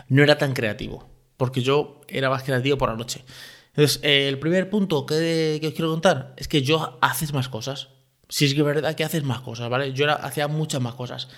no 0.07 0.24
era 0.24 0.38
tan 0.38 0.53
creativo, 0.53 1.09
porque 1.38 1.62
yo 1.62 2.01
era 2.07 2.30
más 2.30 2.44
creativo 2.44 2.77
por 2.77 2.89
la 2.89 2.95
noche. 2.95 3.24
Entonces, 3.73 4.00
el 4.03 4.38
primer 4.39 4.69
punto 4.69 5.06
que, 5.06 5.59
os 5.63 5.73
quiero 5.73 5.91
contar 5.91 6.33
es 6.38 6.47
que 6.47 6.62
yo 6.62 6.97
haces 7.01 7.33
más 7.33 7.47
cosas. 7.47 7.89
Si 8.27 8.45
es 8.45 8.53
que 8.53 8.63
verdad 8.63 8.95
que 8.95 9.03
haces 9.03 9.23
más 9.23 9.41
cosas, 9.41 9.69
¿vale? 9.69 9.94
Yo 9.94 10.09
hacía 10.09 10.47
muchas 10.47 10.81
más 10.81 10.95
cosas. 10.95 11.29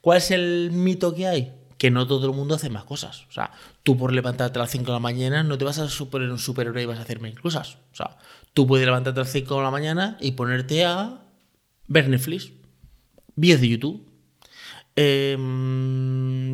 ¿Cuál 0.00 0.18
es 0.18 0.30
el 0.30 0.70
mito 0.72 1.14
que 1.14 1.26
hay? 1.26 1.52
Que 1.78 1.90
no 1.90 2.06
todo 2.06 2.26
el 2.26 2.32
mundo 2.32 2.54
hace 2.54 2.70
más 2.70 2.84
cosas. 2.84 3.26
O 3.28 3.32
sea, 3.32 3.52
tú 3.82 3.96
por 3.96 4.12
levantarte 4.12 4.58
a 4.58 4.62
las 4.62 4.70
5 4.70 4.84
de 4.84 4.92
la 4.92 4.98
mañana 4.98 5.42
no 5.42 5.58
te 5.58 5.64
vas 5.64 5.78
a 5.78 5.88
superar 5.88 6.30
un 6.30 6.38
superhéroe 6.38 6.82
y 6.82 6.86
vas 6.86 6.98
a 6.98 7.02
hacer 7.02 7.20
mil 7.20 7.40
cosas. 7.40 7.78
O 7.92 7.96
sea, 7.96 8.18
tú 8.52 8.66
puedes 8.66 8.86
levantarte 8.86 9.20
a 9.20 9.24
las 9.24 9.32
5 9.32 9.56
de 9.56 9.62
la 9.62 9.70
mañana 9.70 10.16
y 10.20 10.32
ponerte 10.32 10.84
a 10.84 11.22
ver 11.86 12.08
Netflix, 12.08 12.52
vídeos 13.34 13.60
de 13.60 13.68
YouTube, 13.68 14.10
eh, 14.96 15.36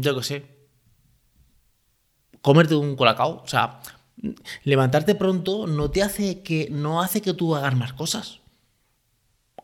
yo 0.00 0.16
qué 0.16 0.22
sé, 0.22 0.56
comerte 2.40 2.74
un 2.74 2.96
colacao. 2.96 3.42
O 3.42 3.48
sea, 3.48 3.80
levantarte 4.64 5.14
pronto 5.14 5.66
no 5.66 5.90
te 5.90 6.02
hace 6.02 6.42
que, 6.42 6.68
no 6.70 7.02
hace 7.02 7.22
que 7.22 7.34
tú 7.34 7.54
hagas 7.54 7.76
más 7.76 7.92
cosas. 7.92 8.40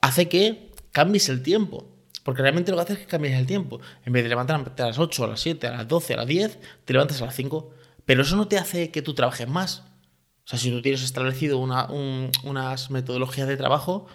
Hace 0.00 0.28
que 0.28 0.72
cambies 0.92 1.28
el 1.28 1.42
tiempo. 1.42 1.88
Porque 2.22 2.42
realmente 2.42 2.70
lo 2.70 2.76
que 2.76 2.82
hace 2.84 2.92
es 2.94 2.98
que 3.00 3.06
cambies 3.06 3.34
el 3.34 3.46
tiempo. 3.46 3.80
En 4.04 4.12
vez 4.12 4.22
de 4.22 4.28
levantarte 4.28 4.82
a 4.82 4.86
las 4.86 4.98
8, 4.98 5.24
a 5.24 5.28
las 5.28 5.40
7, 5.40 5.66
a 5.66 5.72
las 5.72 5.88
12, 5.88 6.14
a 6.14 6.16
las 6.18 6.26
10, 6.26 6.58
te 6.84 6.92
levantas 6.92 7.20
a 7.20 7.26
las 7.26 7.34
5. 7.34 7.74
Pero 8.04 8.22
eso 8.22 8.36
no 8.36 8.46
te 8.48 8.58
hace 8.58 8.90
que 8.90 9.02
tú 9.02 9.14
trabajes 9.14 9.48
más. 9.48 9.82
O 10.44 10.48
sea, 10.48 10.58
si 10.58 10.70
tú 10.70 10.82
tienes 10.82 11.02
establecido 11.02 11.58
unas 11.58 12.90
metodologías 12.90 13.48
de 13.48 13.56
trabajo, 13.56 14.06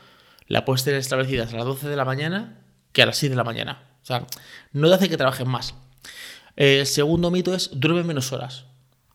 la 0.48 0.66
puedes 0.66 0.84
tener 0.84 1.00
establecidas 1.00 1.54
a 1.54 1.58
las 1.58 1.66
12 1.66 1.90
de 1.90 1.96
la 1.96 2.06
mañana 2.06 2.62
que 2.92 3.02
a 3.02 3.06
las 3.06 3.18
6 3.18 3.30
de 3.32 3.36
la 3.36 3.44
mañana. 3.44 3.84
O 4.04 4.06
sea, 4.06 4.26
no 4.72 4.88
te 4.88 4.96
hace 4.96 5.10
que 5.10 5.18
trabajes 5.18 5.46
más. 5.46 5.76
El 6.56 6.86
segundo 6.86 7.30
mito 7.30 7.54
es 7.54 7.70
duerme 7.74 8.04
menos 8.04 8.32
horas. 8.32 8.66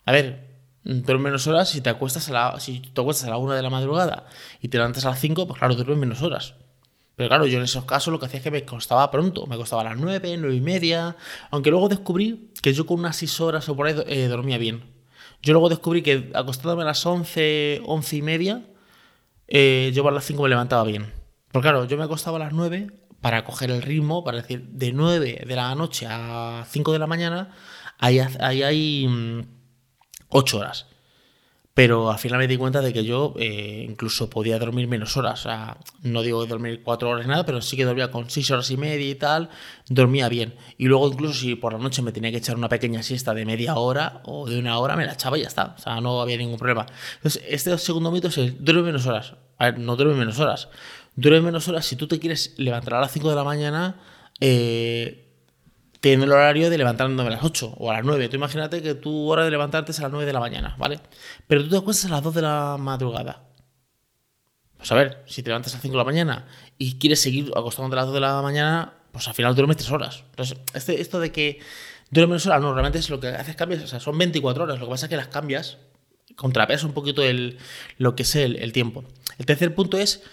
A 0.04 0.12
ver, 0.12 0.51
duerme 0.84 1.24
menos 1.24 1.46
horas 1.46 1.70
si 1.70 1.80
te 1.80 1.90
acuestas 1.90 2.28
a 2.28 2.32
la, 2.32 2.60
si 2.60 2.80
te 2.80 3.00
acuestas 3.00 3.28
a 3.28 3.30
la 3.30 3.38
1 3.38 3.52
de 3.52 3.62
la 3.62 3.70
madrugada 3.70 4.26
y 4.60 4.68
te 4.68 4.78
levantas 4.78 5.04
a 5.04 5.10
las 5.10 5.20
5, 5.20 5.46
pues 5.46 5.58
claro, 5.58 5.74
duermes 5.74 5.98
menos 5.98 6.22
horas. 6.22 6.54
Pero 7.16 7.28
claro, 7.28 7.46
yo 7.46 7.58
en 7.58 7.64
esos 7.64 7.84
casos 7.84 8.10
lo 8.10 8.18
que 8.18 8.26
hacía 8.26 8.38
es 8.38 8.44
que 8.44 8.50
me 8.50 8.64
costaba 8.64 9.10
pronto, 9.10 9.46
me 9.46 9.56
costaba 9.56 9.82
a 9.82 9.84
las 9.84 9.98
9, 9.98 10.36
9 10.38 10.54
y 10.54 10.60
media, 10.60 11.16
aunque 11.50 11.70
luego 11.70 11.88
descubrí 11.88 12.50
que 12.62 12.72
yo 12.72 12.86
con 12.86 13.00
unas 13.00 13.16
6 13.16 13.40
horas 13.40 13.68
o 13.68 13.76
por 13.76 13.86
ahí 13.86 13.94
eh, 14.06 14.28
dormía 14.28 14.58
bien. 14.58 14.82
Yo 15.42 15.52
luego 15.52 15.68
descubrí 15.68 16.02
que 16.02 16.30
acostándome 16.34 16.82
a 16.82 16.86
las 16.86 17.04
11, 17.04 17.82
11 17.84 18.16
y 18.16 18.22
media, 18.22 18.62
eh, 19.48 19.90
yo 19.94 20.06
a 20.08 20.12
las 20.12 20.24
5 20.24 20.42
me 20.42 20.48
levantaba 20.48 20.84
bien. 20.84 21.12
Porque 21.50 21.68
claro, 21.68 21.84
yo 21.84 21.96
me 21.98 22.04
acostaba 22.04 22.36
a 22.38 22.40
las 22.40 22.52
9 22.52 22.90
para 23.20 23.44
coger 23.44 23.70
el 23.70 23.82
ritmo, 23.82 24.24
para 24.24 24.38
decir, 24.38 24.62
de 24.68 24.92
9 24.92 25.44
de 25.46 25.56
la 25.56 25.74
noche 25.74 26.06
a 26.08 26.64
5 26.68 26.92
de 26.92 26.98
la 26.98 27.06
mañana, 27.06 27.50
ahí, 27.98 28.18
ahí 28.18 28.62
hay 28.62 29.06
8 30.32 30.56
mm, 30.56 30.60
horas. 30.60 30.86
Pero 31.74 32.10
al 32.10 32.18
final 32.18 32.38
me 32.38 32.46
di 32.46 32.58
cuenta 32.58 32.82
de 32.82 32.92
que 32.92 33.02
yo 33.02 33.32
eh, 33.38 33.86
incluso 33.88 34.28
podía 34.28 34.58
dormir 34.58 34.88
menos 34.88 35.16
horas. 35.16 35.48
No 36.02 36.20
digo 36.20 36.44
dormir 36.44 36.82
cuatro 36.84 37.08
horas 37.08 37.26
nada, 37.26 37.46
pero 37.46 37.62
sí 37.62 37.78
que 37.78 37.86
dormía 37.86 38.10
con 38.10 38.28
seis 38.28 38.50
horas 38.50 38.70
y 38.70 38.76
media 38.76 39.08
y 39.08 39.14
tal. 39.14 39.48
Dormía 39.88 40.28
bien. 40.28 40.54
Y 40.76 40.84
luego 40.84 41.08
incluso 41.08 41.40
si 41.40 41.54
por 41.54 41.72
la 41.72 41.78
noche 41.78 42.02
me 42.02 42.12
tenía 42.12 42.30
que 42.30 42.36
echar 42.36 42.56
una 42.56 42.68
pequeña 42.68 43.02
siesta 43.02 43.32
de 43.32 43.46
media 43.46 43.76
hora 43.76 44.20
o 44.26 44.46
de 44.46 44.58
una 44.58 44.78
hora, 44.78 44.96
me 44.96 45.06
la 45.06 45.14
echaba 45.14 45.38
y 45.38 45.42
ya 45.42 45.48
está. 45.48 45.74
O 45.78 45.80
sea, 45.80 45.98
no 46.02 46.20
había 46.20 46.36
ningún 46.36 46.58
problema. 46.58 46.84
Entonces, 47.16 47.42
este 47.48 47.76
segundo 47.78 48.10
mito 48.10 48.28
es 48.28 48.36
duerme 48.62 48.82
menos 48.82 49.06
horas. 49.06 49.32
A 49.56 49.70
no 49.70 49.96
duerme 49.96 50.14
menos 50.14 50.38
horas. 50.40 50.68
Duerme 51.16 51.40
menos 51.40 51.68
horas 51.68 51.86
si 51.86 51.96
tú 51.96 52.06
te 52.06 52.18
quieres 52.18 52.54
levantar 52.58 52.94
a 52.94 53.00
las 53.00 53.12
5 53.12 53.30
de 53.30 53.34
la 53.34 53.44
mañana. 53.44 53.96
Eh, 54.40 55.31
tiene 56.02 56.24
el 56.24 56.32
horario 56.32 56.68
de 56.68 56.76
levantándome 56.76 57.28
a 57.28 57.32
las 57.34 57.44
8 57.44 57.76
o 57.78 57.88
a 57.88 57.94
las 57.94 58.04
9. 58.04 58.28
Tú 58.28 58.34
imagínate 58.34 58.82
que 58.82 58.96
tu 58.96 59.30
hora 59.30 59.44
de 59.44 59.52
levantarte 59.52 59.92
es 59.92 60.00
a 60.00 60.02
las 60.02 60.10
9 60.10 60.26
de 60.26 60.32
la 60.32 60.40
mañana, 60.40 60.74
¿vale? 60.76 60.98
Pero 61.46 61.62
tú 61.62 61.70
te 61.70 61.76
acuestas 61.76 62.10
a 62.10 62.14
las 62.14 62.24
2 62.24 62.34
de 62.34 62.42
la 62.42 62.76
madrugada. 62.76 63.44
Pues 64.76 64.90
a 64.90 64.96
ver, 64.96 65.22
si 65.26 65.44
te 65.44 65.50
levantas 65.50 65.72
a 65.72 65.76
las 65.76 65.82
5 65.82 65.92
de 65.92 65.98
la 65.98 66.04
mañana 66.04 66.46
y 66.76 66.98
quieres 66.98 67.22
seguir 67.22 67.52
acostándote 67.56 67.94
a 67.94 67.96
las 67.98 68.06
2 68.06 68.14
de 68.14 68.20
la 68.20 68.42
mañana, 68.42 68.94
pues 69.12 69.28
al 69.28 69.34
final 69.34 69.54
duermes 69.54 69.76
3 69.76 69.92
horas. 69.92 70.24
Entonces, 70.30 70.58
este, 70.74 71.00
esto 71.00 71.20
de 71.20 71.30
que 71.30 71.60
duermes 72.10 72.44
horas, 72.46 72.60
no, 72.60 72.72
realmente 72.72 72.98
es 72.98 73.08
lo 73.08 73.20
que 73.20 73.28
haces 73.28 73.54
cambias, 73.54 73.84
o 73.84 73.86
sea, 73.86 74.00
son 74.00 74.18
24 74.18 74.64
horas. 74.64 74.80
Lo 74.80 74.86
que 74.86 74.90
pasa 74.90 75.06
es 75.06 75.10
que 75.10 75.16
las 75.16 75.28
cambias, 75.28 75.78
contrapeas 76.34 76.82
un 76.82 76.94
poquito 76.94 77.22
el, 77.22 77.58
lo 77.98 78.16
que 78.16 78.24
es 78.24 78.34
el 78.34 78.72
tiempo. 78.72 79.04
El 79.38 79.46
tercer 79.46 79.72
punto 79.72 79.98
es 79.98 80.24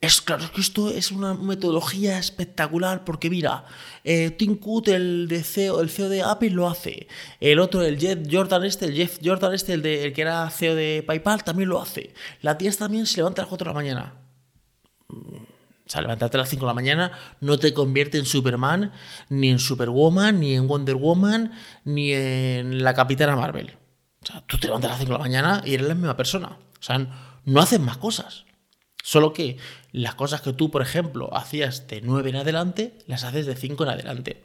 es 0.00 0.20
claro 0.20 0.44
que 0.54 0.60
esto 0.60 0.90
es 0.90 1.10
una 1.10 1.34
metodología 1.34 2.18
espectacular 2.18 3.04
porque 3.04 3.30
mira, 3.30 3.64
eh, 4.04 4.30
Tim 4.30 4.56
Cook, 4.56 4.88
el, 4.88 5.26
de 5.26 5.42
CEO, 5.42 5.80
el 5.80 5.88
CEO 5.88 6.08
de 6.08 6.22
Apple, 6.22 6.50
lo 6.50 6.68
hace. 6.68 7.08
El 7.40 7.58
otro, 7.58 7.82
el 7.82 7.98
Jeff 7.98 8.18
Jordan 8.30 8.64
este, 8.64 8.86
el 8.86 8.94
Jeff 8.94 9.18
Jordan 9.24 9.54
este, 9.54 9.72
el, 9.72 9.82
de, 9.82 10.04
el 10.04 10.12
que 10.12 10.22
era 10.22 10.48
CEO 10.50 10.74
de 10.74 11.02
PayPal, 11.06 11.44
también 11.44 11.70
lo 11.70 11.80
hace. 11.80 12.12
La 12.42 12.58
tía 12.58 12.70
también 12.72 13.06
se 13.06 13.18
levanta 13.18 13.42
a 13.42 13.44
las 13.44 13.48
4 13.48 13.64
de 13.64 13.70
la 13.70 13.74
mañana. 13.74 14.14
O 15.08 15.88
sea, 15.88 16.02
levantarte 16.02 16.36
a 16.36 16.40
las 16.40 16.50
5 16.50 16.60
de 16.60 16.66
la 16.66 16.74
mañana 16.74 17.12
no 17.40 17.58
te 17.58 17.72
convierte 17.72 18.18
en 18.18 18.26
Superman, 18.26 18.92
ni 19.28 19.50
en 19.50 19.58
Superwoman, 19.58 20.40
ni 20.40 20.54
en 20.54 20.68
Wonder 20.68 20.96
Woman, 20.96 21.52
ni 21.84 22.12
en 22.12 22.82
la 22.82 22.92
Capitana 22.92 23.34
Marvel. 23.36 23.76
O 24.22 24.26
sea, 24.26 24.42
tú 24.46 24.58
te 24.58 24.66
levantas 24.66 24.90
a 24.90 24.92
las 24.92 25.00
5 25.00 25.12
de 25.12 25.18
la 25.18 25.24
mañana 25.24 25.62
y 25.64 25.74
eres 25.74 25.88
la 25.88 25.94
misma 25.94 26.16
persona. 26.16 26.48
O 26.48 26.82
sea, 26.82 26.98
no 27.44 27.60
haces 27.60 27.80
más 27.80 27.96
cosas. 27.96 28.45
Solo 29.06 29.32
que 29.32 29.56
las 29.92 30.16
cosas 30.16 30.40
que 30.40 30.52
tú, 30.52 30.72
por 30.72 30.82
ejemplo, 30.82 31.32
hacías 31.32 31.86
de 31.86 32.00
9 32.00 32.30
en 32.30 32.36
adelante, 32.36 32.98
las 33.06 33.22
haces 33.22 33.46
de 33.46 33.54
5 33.54 33.84
en 33.84 33.90
adelante. 33.90 34.42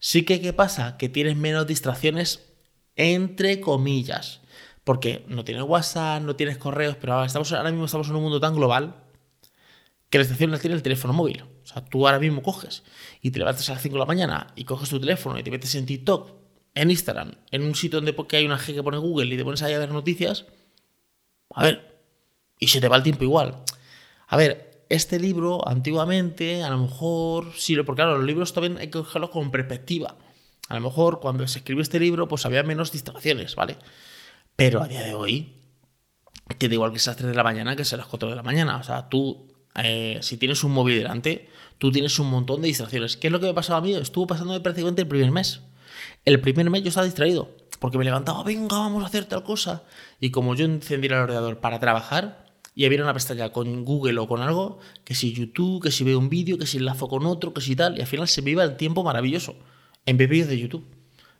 Sí 0.00 0.24
que, 0.24 0.40
¿qué 0.40 0.52
pasa? 0.52 0.96
Que 0.96 1.08
tienes 1.08 1.36
menos 1.36 1.68
distracciones 1.68 2.44
entre 2.96 3.60
comillas. 3.60 4.40
Porque 4.82 5.24
no 5.28 5.44
tienes 5.44 5.62
WhatsApp, 5.62 6.24
no 6.24 6.34
tienes 6.34 6.58
correos, 6.58 6.96
pero 7.00 7.12
ahora, 7.12 7.26
estamos, 7.26 7.52
ahora 7.52 7.70
mismo 7.70 7.84
estamos 7.84 8.08
en 8.08 8.16
un 8.16 8.22
mundo 8.22 8.40
tan 8.40 8.56
global 8.56 8.96
que 10.10 10.18
la 10.18 10.22
distracción 10.22 10.50
la 10.50 10.58
tiene 10.58 10.74
el 10.74 10.82
teléfono 10.82 11.14
móvil. 11.14 11.44
O 11.62 11.64
sea, 11.64 11.84
tú 11.84 12.04
ahora 12.08 12.18
mismo 12.18 12.42
coges 12.42 12.82
y 13.22 13.30
te 13.30 13.38
levantas 13.38 13.70
a 13.70 13.74
las 13.74 13.82
5 13.82 13.94
de 13.94 14.00
la 14.00 14.06
mañana 14.06 14.48
y 14.56 14.64
coges 14.64 14.88
tu 14.88 14.98
teléfono 14.98 15.38
y 15.38 15.44
te 15.44 15.52
metes 15.52 15.72
en 15.76 15.86
TikTok, 15.86 16.32
en 16.74 16.90
Instagram, 16.90 17.36
en 17.52 17.62
un 17.62 17.76
sitio 17.76 18.00
donde 18.00 18.16
hay 18.32 18.44
una 18.44 18.58
G 18.58 18.74
que 18.74 18.82
pone 18.82 18.98
Google 18.98 19.32
y 19.32 19.38
te 19.38 19.44
pones 19.44 19.62
ahí 19.62 19.72
a 19.72 19.78
ver 19.78 19.92
noticias. 19.92 20.46
A 21.50 21.62
ver, 21.62 21.94
y 22.58 22.66
se 22.66 22.80
te 22.80 22.88
va 22.88 22.96
el 22.96 23.04
tiempo 23.04 23.22
igual. 23.22 23.62
A 24.34 24.36
ver, 24.36 24.84
este 24.88 25.20
libro 25.20 25.60
antiguamente, 25.68 26.64
a 26.64 26.70
lo 26.70 26.78
mejor 26.78 27.52
sí, 27.56 27.76
porque 27.76 28.02
claro, 28.02 28.18
los 28.18 28.26
libros 28.26 28.52
también 28.52 28.78
hay 28.78 28.88
que 28.88 28.98
cogerlos 28.98 29.30
con 29.30 29.52
perspectiva. 29.52 30.16
A 30.68 30.74
lo 30.74 30.80
mejor 30.80 31.20
cuando 31.20 31.46
se 31.46 31.60
escribió 31.60 31.82
este 31.82 32.00
libro, 32.00 32.26
pues 32.26 32.44
había 32.44 32.64
menos 32.64 32.90
distracciones, 32.90 33.54
¿vale? 33.54 33.76
Pero 34.56 34.82
a 34.82 34.88
día 34.88 35.02
de 35.02 35.14
hoy, 35.14 35.52
te 36.58 36.66
da 36.68 36.74
igual 36.74 36.92
que 36.92 36.98
seas 36.98 37.14
las 37.14 37.18
3 37.18 37.28
de 37.28 37.36
la 37.36 37.44
mañana 37.44 37.76
que 37.76 37.84
sean 37.84 38.00
las 38.00 38.08
4 38.08 38.30
de 38.30 38.34
la 38.34 38.42
mañana. 38.42 38.78
O 38.78 38.82
sea, 38.82 39.08
tú, 39.08 39.54
eh, 39.76 40.18
si 40.20 40.36
tienes 40.36 40.64
un 40.64 40.72
móvil 40.72 40.98
delante, 40.98 41.48
tú 41.78 41.92
tienes 41.92 42.18
un 42.18 42.28
montón 42.28 42.60
de 42.60 42.66
distracciones. 42.66 43.16
¿Qué 43.16 43.28
es 43.28 43.32
lo 43.32 43.38
que 43.38 43.46
me 43.46 43.54
pasaba 43.54 43.78
a 43.78 43.82
mí? 43.82 43.94
Estuvo 43.94 44.26
pasando 44.26 44.60
prácticamente 44.60 45.02
el 45.02 45.06
primer 45.06 45.30
mes. 45.30 45.60
El 46.24 46.40
primer 46.40 46.70
mes 46.70 46.82
yo 46.82 46.88
estaba 46.88 47.04
distraído, 47.04 47.54
porque 47.78 47.98
me 47.98 48.04
levantaba, 48.04 48.42
venga, 48.42 48.78
vamos 48.78 49.04
a 49.04 49.06
hacer 49.06 49.26
tal 49.26 49.44
cosa. 49.44 49.84
Y 50.18 50.32
como 50.32 50.56
yo 50.56 50.64
encendí 50.64 51.06
el 51.06 51.12
ordenador 51.12 51.58
para 51.58 51.78
trabajar, 51.78 52.43
y 52.74 52.84
había 52.84 53.02
una 53.02 53.14
pestaña 53.14 53.50
con 53.50 53.84
Google 53.84 54.18
o 54.18 54.26
con 54.26 54.40
algo, 54.42 54.78
que 55.04 55.14
si 55.14 55.32
YouTube, 55.32 55.82
que 55.82 55.90
si 55.90 56.04
veo 56.04 56.18
un 56.18 56.28
vídeo, 56.28 56.58
que 56.58 56.66
si 56.66 56.78
enlazo 56.78 57.08
con 57.08 57.24
otro, 57.26 57.54
que 57.54 57.60
si 57.60 57.76
tal, 57.76 57.96
y 57.96 58.00
al 58.00 58.06
final 58.06 58.26
se 58.28 58.42
me 58.42 58.50
iba 58.50 58.64
el 58.64 58.76
tiempo 58.76 59.04
maravilloso 59.04 59.54
en 60.06 60.16
ver 60.16 60.28
vídeos 60.28 60.48
de 60.48 60.58
YouTube. 60.58 60.84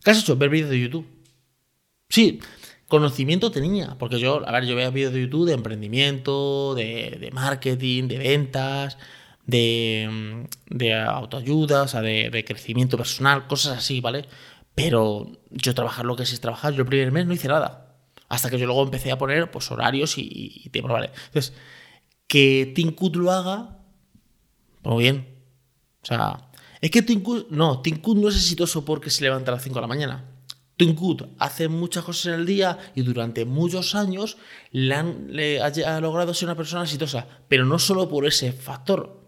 ¿Qué 0.02 0.10
has 0.10 0.20
hecho? 0.20 0.36
Ver 0.36 0.50
vídeos 0.50 0.70
de 0.70 0.80
YouTube. 0.80 1.06
Sí, 2.08 2.40
conocimiento 2.86 3.50
tenía, 3.50 3.96
porque 3.98 4.18
yo, 4.20 4.46
a 4.46 4.52
ver, 4.52 4.66
yo 4.66 4.76
veía 4.76 4.90
vídeos 4.90 5.12
de 5.12 5.22
YouTube 5.22 5.46
de 5.46 5.54
emprendimiento, 5.54 6.74
de, 6.74 7.30
marketing, 7.32 8.06
de 8.08 8.18
ventas, 8.18 8.98
de, 9.46 10.46
de 10.68 10.94
autoayuda, 10.94 11.82
o 11.82 11.88
sea, 11.88 12.02
de, 12.02 12.44
crecimiento 12.46 12.96
personal, 12.96 13.46
cosas 13.48 13.78
así, 13.78 14.00
¿vale? 14.00 14.26
Pero 14.74 15.32
yo 15.50 15.74
trabajar 15.74 16.04
lo 16.04 16.16
que 16.16 16.22
es 16.24 16.40
trabajar, 16.40 16.72
yo 16.74 16.82
el 16.82 16.88
primer 16.88 17.10
mes 17.12 17.26
no 17.26 17.34
hice 17.34 17.48
nada. 17.48 17.83
Hasta 18.28 18.50
que 18.50 18.58
yo 18.58 18.66
luego 18.66 18.82
empecé 18.82 19.12
a 19.12 19.18
poner 19.18 19.50
pues, 19.50 19.70
horarios 19.70 20.18
y, 20.18 20.62
y 20.64 20.68
tiempo, 20.70 20.92
¿vale? 20.92 21.10
Entonces, 21.26 21.52
que 22.26 22.94
Cook 22.96 23.16
lo 23.16 23.30
haga, 23.30 23.78
muy 24.82 25.04
bien. 25.04 25.28
O 26.02 26.06
sea, 26.06 26.50
es 26.80 26.90
que 26.90 27.04
Cook, 27.22 27.46
no, 27.50 27.82
Cook 27.82 28.16
no 28.16 28.28
es 28.28 28.36
exitoso 28.36 28.84
porque 28.84 29.10
se 29.10 29.22
levanta 29.22 29.50
a 29.50 29.54
las 29.54 29.62
5 29.62 29.74
de 29.74 29.80
la 29.80 29.86
mañana. 29.86 30.24
Cook 30.76 31.28
hace 31.38 31.68
muchas 31.68 32.04
cosas 32.04 32.26
en 32.26 32.40
el 32.40 32.46
día 32.46 32.78
y 32.94 33.02
durante 33.02 33.44
muchos 33.44 33.94
años 33.94 34.36
le, 34.72 35.60
ha, 35.60 36.00
logrado 36.00 36.34
ser 36.34 36.48
una 36.48 36.56
persona 36.56 36.82
exitosa, 36.82 37.26
pero 37.48 37.64
no 37.64 37.78
solo 37.78 38.08
por 38.08 38.26
ese 38.26 38.52
factor. 38.52 39.20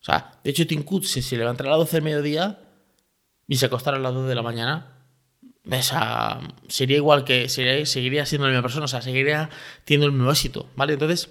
O 0.00 0.04
sea, 0.04 0.32
de 0.42 0.50
hecho, 0.50 0.64
si 1.02 1.22
se 1.22 1.36
levantara 1.36 1.68
a 1.68 1.72
las 1.72 1.80
12 1.80 1.96
del 1.96 2.04
mediodía 2.04 2.60
y 3.46 3.56
se 3.56 3.66
acostara 3.66 3.96
a 3.96 4.00
las 4.00 4.14
2 4.14 4.28
de 4.28 4.34
la 4.34 4.42
mañana, 4.42 4.97
o 5.70 5.82
sea, 5.82 6.40
sería 6.68 6.96
igual 6.96 7.24
que 7.24 7.48
seguiría 7.48 8.26
siendo 8.26 8.46
la 8.46 8.52
misma 8.52 8.62
persona, 8.62 8.86
o 8.86 8.88
sea, 8.88 9.02
seguiría 9.02 9.50
teniendo 9.84 10.06
el 10.06 10.12
mismo 10.12 10.30
éxito, 10.30 10.70
¿vale? 10.76 10.94
Entonces, 10.94 11.30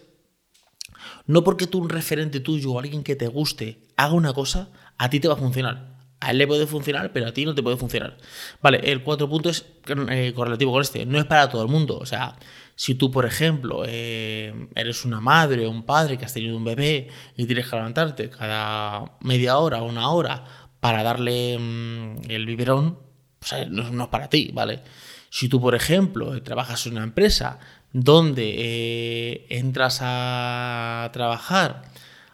no 1.25 1.43
porque 1.43 1.67
tú, 1.67 1.79
un 1.79 1.89
referente 1.89 2.39
tuyo 2.39 2.71
o 2.71 2.79
alguien 2.79 3.03
que 3.03 3.15
te 3.15 3.27
guste, 3.27 3.87
haga 3.97 4.13
una 4.13 4.33
cosa, 4.33 4.69
a 4.97 5.09
ti 5.09 5.19
te 5.19 5.27
va 5.27 5.33
a 5.33 5.37
funcionar. 5.37 5.97
A 6.19 6.31
él 6.31 6.39
le 6.39 6.47
puede 6.47 6.65
funcionar, 6.65 7.11
pero 7.13 7.27
a 7.27 7.31
ti 7.31 7.45
no 7.45 7.53
te 7.53 7.61
puede 7.61 7.77
funcionar. 7.77 8.17
Vale, 8.61 8.79
el 8.91 9.03
cuatro 9.03 9.29
puntos 9.29 9.57
es 9.57 9.65
eh, 10.09 10.33
correlativo 10.33 10.71
con 10.71 10.81
este. 10.81 11.05
No 11.05 11.19
es 11.19 11.25
para 11.25 11.47
todo 11.49 11.61
el 11.61 11.67
mundo. 11.67 11.97
O 11.99 12.07
sea, 12.07 12.35
si 12.75 12.95
tú, 12.95 13.11
por 13.11 13.25
ejemplo, 13.25 13.83
eh, 13.85 14.67
eres 14.73 15.05
una 15.05 15.21
madre 15.21 15.67
o 15.67 15.69
un 15.69 15.83
padre 15.83 16.17
que 16.17 16.25
has 16.25 16.33
tenido 16.33 16.57
un 16.57 16.63
bebé 16.63 17.09
y 17.35 17.45
tienes 17.45 17.67
que 17.67 17.75
levantarte 17.75 18.29
cada 18.31 19.17
media 19.21 19.59
hora 19.59 19.83
o 19.83 19.85
una 19.85 20.09
hora 20.09 20.45
para 20.79 21.03
darle 21.03 21.57
mm, 21.59 22.31
el 22.31 22.45
biberón, 22.47 23.06
pues, 23.39 23.69
no, 23.69 24.03
es 24.03 24.09
para 24.09 24.29
ti, 24.29 24.51
¿vale? 24.53 24.81
Si 25.29 25.49
tú, 25.49 25.59
por 25.59 25.75
ejemplo, 25.75 26.41
trabajas 26.41 26.85
en 26.85 26.93
una 26.93 27.03
empresa 27.03 27.59
donde 27.93 28.55
eh, 28.57 29.45
entras 29.49 29.99
a 30.01 31.09
trabajar 31.13 31.83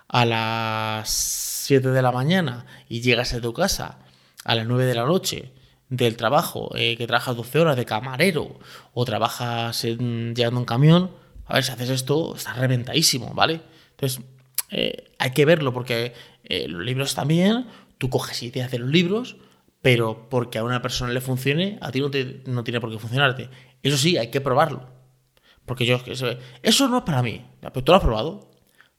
a 0.07 0.25
las 0.25 1.09
7 1.09 1.89
de 1.89 2.01
la 2.01 2.11
mañana 2.11 2.65
y 2.89 3.01
llegas 3.01 3.33
a 3.33 3.41
tu 3.41 3.53
casa 3.53 3.99
a 4.43 4.55
las 4.55 4.67
9 4.67 4.85
de 4.85 4.95
la 4.95 5.05
noche 5.05 5.53
del 5.89 6.17
trabajo, 6.17 6.71
eh, 6.75 6.97
que 6.97 7.07
trabajas 7.07 7.35
12 7.35 7.59
horas 7.59 7.77
de 7.77 7.85
camarero 7.85 8.59
o 8.93 9.05
trabajas 9.05 9.83
en, 9.85 10.35
llevando 10.35 10.59
un 10.59 10.65
camión, 10.65 11.11
a 11.45 11.55
ver, 11.55 11.63
si 11.63 11.71
haces 11.71 11.89
esto, 11.89 12.35
estás 12.35 12.57
reventadísimo, 12.57 13.33
¿vale? 13.33 13.61
Entonces, 13.91 14.21
eh, 14.69 15.11
hay 15.19 15.31
que 15.31 15.45
verlo 15.45 15.73
porque 15.73 16.13
los 16.67 16.83
libros 16.83 17.15
también, 17.15 17.67
tú 17.97 18.09
coges 18.09 18.43
ideas 18.43 18.69
de 18.69 18.79
los 18.79 18.89
libros, 18.89 19.37
pero 19.83 20.29
porque 20.29 20.59
a 20.59 20.63
una 20.63 20.81
persona 20.81 21.11
le 21.11 21.19
funcione, 21.19 21.77
a 21.81 21.91
ti 21.91 21.99
no, 21.99 22.09
te, 22.09 22.41
no 22.45 22.63
tiene 22.63 22.79
por 22.79 22.89
qué 22.89 22.97
funcionarte. 22.97 23.49
Eso 23.83 23.97
sí, 23.97 24.17
hay 24.17 24.31
que 24.31 24.39
probarlo. 24.39 24.87
Porque 25.65 25.85
yo, 25.85 26.01
eso 26.63 26.87
no 26.87 26.99
es 26.99 27.03
para 27.03 27.21
mí. 27.21 27.45
Pero 27.59 27.83
tú 27.83 27.91
lo 27.91 27.97
has 27.97 28.01
probado. 28.01 28.49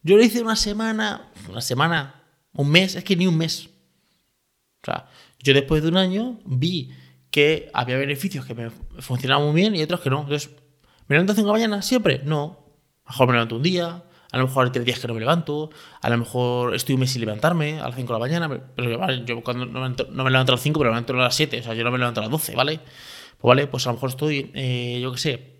Yo 0.03 0.19
lo 0.19 0.23
hice 0.23 0.43
una 0.43 0.57
semana, 0.57 1.33
una 1.49 1.62
semana, 1.62 2.23
un 2.53 2.71
mes, 2.71 2.97
es 2.97 3.03
que 3.03 3.17
ni 3.17 3.26
un 3.26 3.38
mes. 3.38 3.71
O 4.83 4.85
sea, 4.85 5.09
yo 5.38 5.55
después 5.55 5.83
de 5.83 5.88
un 5.88 5.97
año 5.97 6.38
vi 6.45 6.93
que 7.31 7.71
había 7.73 7.97
beneficios 7.97 8.45
que 8.45 8.55
me 8.55 8.69
funcionaban 8.99 9.47
muy 9.47 9.59
bien 9.59 9.75
y 9.75 9.83
otros 9.83 10.00
que 10.00 10.11
no. 10.11 10.21
Entonces, 10.21 10.50
¿me 11.09 11.14
levanto 11.14 11.33
a 11.33 11.37
5 11.37 11.47
de 11.47 11.53
la 11.53 11.67
mañana? 11.67 11.81
Siempre. 11.81 12.21
No. 12.26 12.59
Mejor 13.07 13.26
me 13.29 13.33
levanto 13.33 13.57
un 13.57 13.62
día, 13.62 14.05
a 14.35 14.38
lo 14.38 14.49
mejor 14.49 14.67
hay 14.67 14.73
tres 14.73 14.85
días 14.85 14.99
que 14.99 15.07
no 15.07 15.14
me 15.14 15.21
levanto, 15.21 15.71
a 16.00 16.11
lo 16.11 16.19
mejor 16.19 16.75
estoy 16.75 16.95
un 16.95 17.03
mes 17.03 17.12
sin 17.12 17.21
levantarme 17.21 17.79
a 17.79 17.87
las 17.87 17.95
5 17.95 18.12
de 18.12 18.19
la 18.19 18.19
mañana, 18.19 18.62
pero 18.75 18.91
yo 19.25 19.45
cuando 19.45 19.64
no 19.64 19.75
me, 19.75 20.31
levanto, 20.31 20.53
a 20.53 20.57
las 20.57 20.61
5, 20.61 20.81
pero 20.81 20.91
me 20.91 20.97
levanto 20.97 21.12
a 21.12 21.17
las 21.19 21.37
7, 21.37 21.61
o 21.61 21.62
sea, 21.62 21.75
yo 21.75 21.85
no 21.85 21.93
me 21.93 21.99
levanto 21.99 22.19
a 22.19 22.25
las 22.25 22.33
12, 22.33 22.57
¿vale? 22.57 22.81
Pues 23.38 23.49
vale, 23.49 23.69
pues 23.69 23.87
a 23.87 23.91
lo 23.91 23.95
mejor 23.95 24.11
estoy, 24.11 24.50
eh, 24.55 24.99
yo 25.00 25.12
qué 25.12 25.19
sé, 25.19 25.55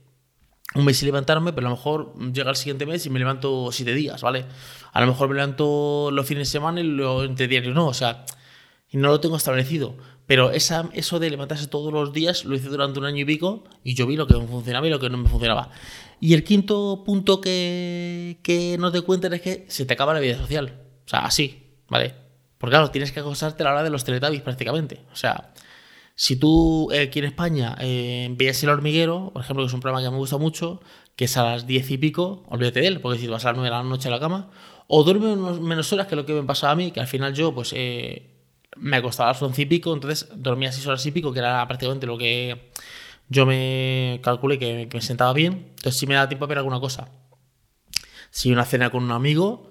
un 0.75 0.85
mes 0.85 0.99
sin 0.99 1.07
levantarme, 1.07 1.53
pero 1.53 1.69
a 1.69 1.71
lo 1.71 1.77
mejor 1.77 2.15
llega 2.33 2.51
el 2.51 2.57
siguiente 2.57 2.85
mes 2.85 3.07
y 3.07 3.11
me 3.11 3.21
levanto 3.21 3.71
7 3.71 3.95
días, 3.95 4.21
¿vale? 4.23 4.45
A 4.93 5.01
lo 5.01 5.07
mejor 5.07 5.29
me 5.29 5.37
levanto 5.37 6.11
los 6.11 6.27
fines 6.27 6.49
de 6.49 6.51
semana 6.51 6.81
y 6.81 6.83
lo 6.83 7.23
entre 7.23 7.47
diarios 7.47 7.77
no, 7.77 7.87
o 7.87 7.95
sea, 7.95 8.25
no 8.91 9.09
lo 9.09 9.21
tengo 9.21 9.37
establecido. 9.37 9.95
Pero 10.27 10.51
esa, 10.53 10.89
eso 10.95 11.19
de 11.19 11.29
levantarse 11.29 11.67
todos 11.67 11.93
los 11.93 12.13
días 12.13 12.45
lo 12.45 12.57
hice 12.57 12.69
durante 12.69 12.99
un 12.99 13.05
año 13.05 13.19
y 13.19 13.25
pico 13.27 13.65
y 13.83 13.95
yo 13.95 14.07
vi 14.07 14.17
lo 14.17 14.27
que 14.27 14.35
me 14.35 14.47
funcionaba 14.47 14.87
y 14.87 14.91
lo 14.91 14.99
que 14.99 15.11
no 15.11 15.19
me 15.19 15.29
funcionaba. 15.29 15.71
Y 16.25 16.33
el 16.33 16.43
quinto 16.43 17.03
punto 17.05 17.39
que, 17.39 18.39
que 18.43 18.79
no 18.79 18.91
te 18.91 19.03
cuenten 19.03 19.35
es 19.35 19.43
que 19.43 19.67
se 19.69 19.85
te 19.85 19.93
acaba 19.93 20.15
la 20.15 20.21
vida 20.21 20.39
social. 20.39 20.81
O 21.05 21.07
sea, 21.07 21.19
así, 21.19 21.77
¿vale? 21.87 22.15
Porque 22.57 22.71
claro, 22.71 22.91
tienes 22.91 23.13
que 23.13 23.21
acostarte 23.21 23.63
a 23.63 23.67
la 23.67 23.73
hora 23.73 23.83
de 23.83 23.91
los 23.91 24.05
teletabis 24.05 24.41
prácticamente. 24.41 25.03
O 25.13 25.17
sea, 25.17 25.53
si 26.15 26.37
tú 26.37 26.89
eh, 26.93 27.03
aquí 27.03 27.19
en 27.19 27.27
España 27.27 27.77
eh, 27.79 28.29
veías 28.39 28.63
el 28.63 28.71
hormiguero, 28.71 29.33
por 29.35 29.43
ejemplo, 29.43 29.65
que 29.65 29.67
es 29.67 29.75
un 29.75 29.81
programa 29.81 30.03
que 30.03 30.11
me 30.11 30.17
gusta 30.17 30.39
mucho, 30.39 30.81
que 31.15 31.27
es 31.27 31.37
a 31.37 31.45
las 31.45 31.67
diez 31.67 31.91
y 31.91 31.99
pico, 31.99 32.45
olvídate 32.49 32.81
de 32.81 32.87
él, 32.87 33.01
porque 33.03 33.19
si 33.19 33.27
vas 33.27 33.45
a 33.45 33.49
las 33.49 33.57
nueve 33.57 33.69
de 33.69 33.77
la 33.77 33.83
noche 33.83 34.09
a 34.09 34.11
la 34.11 34.19
cama, 34.19 34.49
o 34.87 35.05
duerme 35.05 35.37
menos 35.61 35.93
horas 35.93 36.07
que 36.07 36.17
lo 36.17 36.25
que 36.25 36.33
me 36.33 36.45
pasaba 36.45 36.73
a 36.73 36.77
mí, 36.77 36.91
que 36.91 37.01
al 37.01 37.07
final 37.07 37.35
yo, 37.35 37.55
pues, 37.55 37.75
eh, 37.77 38.31
me 38.79 38.97
acostaba 38.97 39.29
a 39.29 39.33
las 39.35 39.43
once 39.43 39.61
y 39.61 39.67
pico, 39.67 39.93
entonces 39.93 40.27
dormía 40.35 40.73
seis 40.73 40.87
horas 40.87 41.05
y 41.05 41.11
pico, 41.11 41.35
que 41.35 41.41
era 41.41 41.69
prácticamente 41.69 42.07
lo 42.07 42.17
que 42.17 42.71
yo 43.29 43.47
me 43.47 44.21
calculé 44.23 44.59
que, 44.59 44.89
me 44.93 45.01
sentaba 45.01 45.33
bien. 45.33 45.73
Entonces 45.77 45.97
sí 45.97 46.07
me 46.07 46.15
da 46.15 46.29
tiempo 46.29 46.45
a 46.45 46.49
ver 46.49 46.59
alguna 46.59 46.81
cosa. 46.81 47.09
Si 48.31 48.53
una 48.53 48.65
cena 48.65 48.91
con 48.91 49.05
un 49.05 49.13
amigo, 49.13 49.71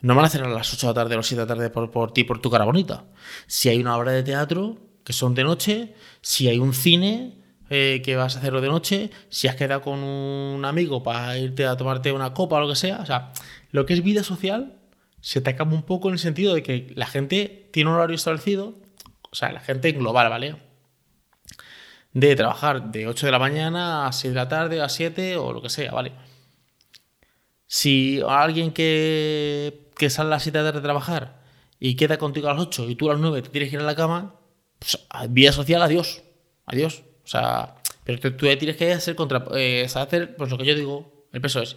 no 0.00 0.14
van 0.14 0.24
a 0.24 0.28
cenar 0.28 0.48
a 0.48 0.54
las 0.54 0.72
8 0.72 0.86
de 0.86 0.90
la 0.90 0.94
tarde 0.94 1.14
o 1.14 1.18
las 1.18 1.26
7 1.26 1.40
de 1.40 1.46
la 1.46 1.54
tarde 1.54 1.70
por, 1.70 1.90
por 1.90 2.12
ti, 2.12 2.24
por 2.24 2.40
tu 2.40 2.50
cara 2.50 2.64
bonita. 2.64 3.04
Si 3.46 3.68
hay 3.68 3.80
una 3.80 3.96
obra 3.96 4.12
de 4.12 4.22
teatro, 4.22 4.78
que 5.04 5.12
son 5.12 5.34
de 5.34 5.44
noche, 5.44 5.94
si 6.20 6.48
hay 6.48 6.58
un 6.58 6.72
cine, 6.72 7.42
eh, 7.68 8.00
que 8.04 8.14
vas 8.14 8.36
a 8.36 8.38
hacerlo 8.38 8.60
de 8.60 8.68
noche, 8.68 9.10
si 9.28 9.48
has 9.48 9.56
quedado 9.56 9.82
con 9.82 9.98
un 9.98 10.64
amigo 10.64 11.02
para 11.02 11.36
irte 11.36 11.66
a 11.66 11.76
tomarte 11.76 12.12
una 12.12 12.32
copa 12.32 12.56
o 12.56 12.60
lo 12.60 12.68
que 12.68 12.76
sea. 12.76 12.98
O 12.98 13.06
sea, 13.06 13.32
lo 13.72 13.86
que 13.86 13.94
es 13.94 14.04
vida 14.04 14.22
social 14.22 14.78
se 15.20 15.40
te 15.40 15.50
acaba 15.50 15.72
un 15.72 15.82
poco 15.82 16.06
en 16.08 16.14
el 16.14 16.20
sentido 16.20 16.54
de 16.54 16.62
que 16.62 16.92
la 16.94 17.06
gente 17.06 17.68
tiene 17.72 17.90
un 17.90 17.96
horario 17.96 18.14
establecido, 18.14 18.78
o 19.30 19.34
sea, 19.34 19.50
la 19.50 19.58
gente 19.58 19.88
en 19.88 19.98
global, 19.98 20.30
¿vale? 20.30 20.56
De 22.16 22.34
trabajar 22.34 22.90
de 22.90 23.06
8 23.06 23.26
de 23.26 23.32
la 23.32 23.38
mañana 23.38 24.06
a 24.06 24.12
6 24.12 24.32
de 24.32 24.40
la 24.40 24.48
tarde, 24.48 24.80
a 24.80 24.88
7 24.88 25.36
o 25.36 25.52
lo 25.52 25.60
que 25.60 25.68
sea, 25.68 25.92
¿vale? 25.92 26.12
Si 27.66 28.22
alguien 28.26 28.72
que, 28.72 29.90
que 29.98 30.08
sale 30.08 30.28
a 30.28 30.30
las 30.30 30.42
7 30.42 30.56
de 30.56 30.64
la 30.64 30.70
tarde 30.70 30.78
a 30.80 30.82
trabajar 30.82 31.42
y 31.78 31.94
queda 31.94 32.16
contigo 32.16 32.48
a 32.48 32.54
las 32.54 32.62
8 32.62 32.88
y 32.88 32.94
tú 32.94 33.10
a 33.10 33.12
las 33.12 33.20
9 33.20 33.42
te 33.42 33.50
tienes 33.50 33.68
que 33.68 33.76
ir 33.76 33.82
a 33.82 33.84
la 33.84 33.94
cama, 33.94 34.34
pues 34.78 34.98
vía 35.28 35.52
social, 35.52 35.82
adiós. 35.82 36.22
Adiós. 36.64 37.02
O 37.22 37.28
sea, 37.28 37.74
pero 38.04 38.18
tú, 38.18 38.46
tienes 38.46 38.78
que 38.78 38.94
hacer 38.94 39.14
contra. 39.14 39.44
Eh, 39.54 39.86
hacer, 39.94 40.36
pues 40.36 40.50
lo 40.50 40.56
que 40.56 40.64
yo 40.64 40.74
digo, 40.74 41.26
el 41.34 41.42
peso 41.42 41.60
es. 41.60 41.76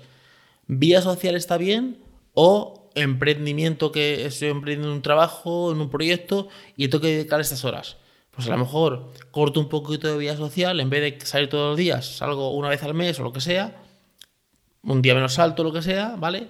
Vía 0.67 1.01
social 1.01 1.35
está 1.35 1.57
bien 1.57 1.97
o 2.33 2.89
emprendimiento 2.95 3.91
que 3.91 4.25
estoy 4.25 4.47
emprendiendo 4.47 4.93
un 4.93 5.01
trabajo, 5.01 5.73
en 5.73 5.81
un 5.81 5.89
proyecto 5.89 6.47
y 6.77 6.87
tengo 6.87 7.01
que 7.01 7.15
dedicar 7.15 7.41
estas 7.41 7.65
horas. 7.65 7.97
Pues 8.31 8.47
a 8.47 8.51
lo 8.51 8.57
mejor 8.57 9.11
corto 9.31 9.59
un 9.59 9.69
poquito 9.69 10.07
de 10.07 10.17
vida 10.17 10.37
social, 10.37 10.79
en 10.79 10.89
vez 10.89 11.19
de 11.19 11.25
salir 11.25 11.49
todos 11.49 11.71
los 11.71 11.77
días, 11.77 12.17
salgo 12.17 12.51
una 12.51 12.69
vez 12.69 12.81
al 12.83 12.93
mes 12.93 13.19
o 13.19 13.23
lo 13.23 13.33
que 13.33 13.41
sea, 13.41 13.81
un 14.83 15.01
día 15.01 15.13
menos 15.13 15.33
salto, 15.33 15.63
lo 15.63 15.73
que 15.73 15.81
sea, 15.81 16.15
¿vale? 16.17 16.47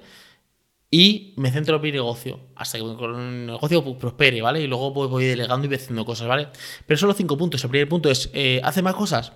Y 0.92 1.34
me 1.38 1.52
centro 1.52 1.76
en 1.76 1.82
mi 1.82 1.92
negocio, 1.92 2.40
hasta 2.56 2.80
que 2.80 2.84
el 2.84 3.46
negocio 3.46 3.98
prospere, 3.98 4.42
¿vale? 4.42 4.62
Y 4.62 4.68
luego 4.68 4.92
voy, 4.92 5.24
delegando 5.24 5.66
y 5.66 5.68
voy 5.68 5.78
haciendo 5.78 6.04
cosas, 6.04 6.28
¿vale? 6.28 6.48
Pero 6.86 6.98
son 6.98 7.08
los 7.08 7.18
cinco 7.18 7.38
puntos. 7.38 7.64
El 7.64 7.70
primer 7.70 7.88
punto 7.88 8.10
es, 8.10 8.30
eh, 8.34 8.60
¿hace 8.64 8.82
más 8.82 8.96
cosas? 8.96 9.34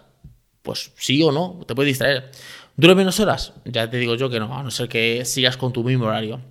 Pues 0.64 0.94
sí 0.98 1.22
o 1.22 1.32
no, 1.32 1.60
te 1.68 1.76
puede 1.76 1.90
distraer. 1.90 2.32
¿Dura 2.76 2.96
menos 2.96 3.20
horas? 3.20 3.54
Ya 3.66 3.88
te 3.90 3.98
digo 3.98 4.16
yo 4.16 4.30
que 4.32 4.40
no, 4.40 4.56
a 4.58 4.64
no 4.64 4.72
ser 4.72 4.90
que 4.90 5.26
sigas 5.26 5.58
con 5.58 5.74
tu 5.74 5.84
mismo 5.84 6.06
horario. 6.06 6.42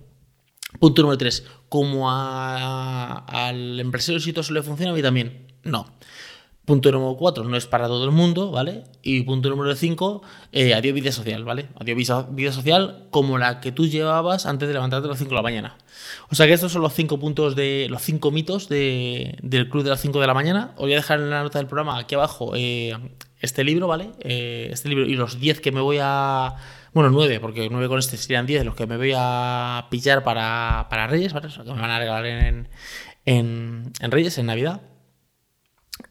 Punto 0.79 1.01
número 1.01 1.17
3. 1.17 1.45
Como 1.69 2.09
al 2.09 3.79
empresario 3.79 4.17
exitoso 4.17 4.53
le 4.53 4.63
funciona, 4.63 4.91
a 4.91 4.95
mí 4.95 5.01
también. 5.01 5.47
No. 5.63 5.87
Punto 6.65 6.93
número 6.93 7.17
4, 7.17 7.43
no 7.43 7.57
es 7.57 7.67
para 7.67 7.87
todo 7.87 8.05
el 8.05 8.11
mundo, 8.11 8.49
¿vale? 8.49 8.85
Y 9.01 9.23
punto 9.23 9.49
número 9.49 9.75
5, 9.75 10.21
eh, 10.53 10.73
adiós 10.73 10.95
vida 10.95 11.11
social, 11.11 11.43
¿vale? 11.43 11.67
Adiós 11.75 12.29
vida 12.29 12.53
social 12.53 13.07
como 13.09 13.37
la 13.37 13.59
que 13.59 13.73
tú 13.73 13.85
llevabas 13.85 14.45
antes 14.45 14.69
de 14.69 14.73
levantarte 14.73 15.07
a 15.07 15.09
las 15.09 15.17
5 15.17 15.29
de 15.29 15.35
la 15.35 15.41
mañana. 15.41 15.77
O 16.29 16.35
sea 16.35 16.47
que 16.47 16.53
estos 16.53 16.71
son 16.71 16.81
los 16.81 16.93
5 16.93 17.19
puntos 17.19 17.57
de. 17.57 17.87
los 17.89 18.01
5 18.01 18.31
mitos 18.31 18.69
de, 18.69 19.37
del 19.41 19.67
club 19.67 19.83
de 19.83 19.89
las 19.89 19.99
5 19.99 20.21
de 20.21 20.27
la 20.27 20.33
mañana. 20.33 20.71
Os 20.75 20.83
voy 20.83 20.93
a 20.93 20.97
dejar 20.97 21.19
en 21.19 21.31
la 21.31 21.43
nota 21.43 21.59
del 21.59 21.67
programa 21.67 21.99
aquí 21.99 22.15
abajo 22.15 22.53
eh, 22.55 22.97
este 23.43 23.63
libro, 23.65 23.87
¿vale? 23.87 24.11
Eh, 24.21 24.69
este 24.71 24.87
libro 24.89 25.05
y 25.05 25.15
los 25.15 25.39
10 25.39 25.59
que 25.59 25.71
me 25.71 25.81
voy 25.81 25.99
a. 26.01 26.55
Bueno, 26.93 27.09
9, 27.09 27.39
porque 27.41 27.67
9 27.69 27.87
con 27.89 27.99
este 27.99 28.15
serían 28.17 28.45
10 28.45 28.63
los 28.65 28.75
que 28.75 28.87
me 28.87 28.95
voy 28.97 29.13
a 29.15 29.87
pillar 29.91 30.23
para, 30.23 30.87
para 30.89 31.07
Reyes, 31.07 31.33
¿vale? 31.33 31.47
O 31.47 31.49
sea, 31.49 31.63
que 31.63 31.73
me 31.73 31.81
van 31.81 31.91
a 31.91 31.99
regalar 31.99 32.25
en, 32.25 32.69
en, 33.25 33.91
en 33.99 34.11
Reyes, 34.11 34.37
en 34.37 34.45
Navidad. 34.45 34.81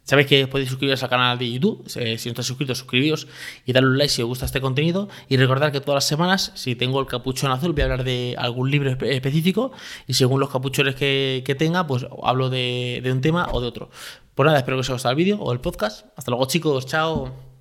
Sabéis 0.04 0.26
que 0.26 0.46
podéis 0.48 0.68
suscribiros 0.68 1.02
al 1.02 1.08
canal 1.08 1.38
de 1.38 1.50
YouTube. 1.50 1.84
Si 1.86 1.98
no 2.00 2.04
estáis 2.04 2.46
suscritos, 2.46 2.78
suscribíos 2.78 3.28
y 3.64 3.72
darle 3.72 3.90
un 3.90 3.98
like 3.98 4.12
si 4.12 4.22
os 4.22 4.28
gusta 4.28 4.46
este 4.46 4.60
contenido. 4.60 5.08
Y 5.28 5.36
recordad 5.36 5.72
que 5.72 5.80
todas 5.80 5.96
las 5.96 6.04
semanas, 6.04 6.52
si 6.54 6.74
tengo 6.74 7.00
el 7.00 7.06
capuchón 7.06 7.52
azul, 7.52 7.72
voy 7.72 7.82
a 7.82 7.84
hablar 7.84 8.04
de 8.04 8.34
algún 8.38 8.70
libro 8.70 8.90
específico. 8.90 9.72
Y 10.06 10.14
según 10.14 10.40
los 10.40 10.50
capuchones 10.50 10.94
que, 10.96 11.56
tenga, 11.58 11.86
pues 11.86 12.06
hablo 12.22 12.50
de, 12.50 13.00
de 13.02 13.12
un 13.12 13.20
tema 13.20 13.48
o 13.52 13.60
de 13.60 13.68
otro. 13.68 13.90
Pues 14.34 14.46
nada, 14.46 14.58
espero 14.58 14.76
que 14.76 14.80
os 14.80 14.88
haya 14.88 14.94
gustado 14.94 15.12
el 15.12 15.16
vídeo 15.16 15.38
o 15.38 15.52
el 15.52 15.60
podcast. 15.60 16.06
Hasta 16.16 16.30
luego, 16.30 16.46
chicos. 16.46 16.86
Chao. 16.86 17.51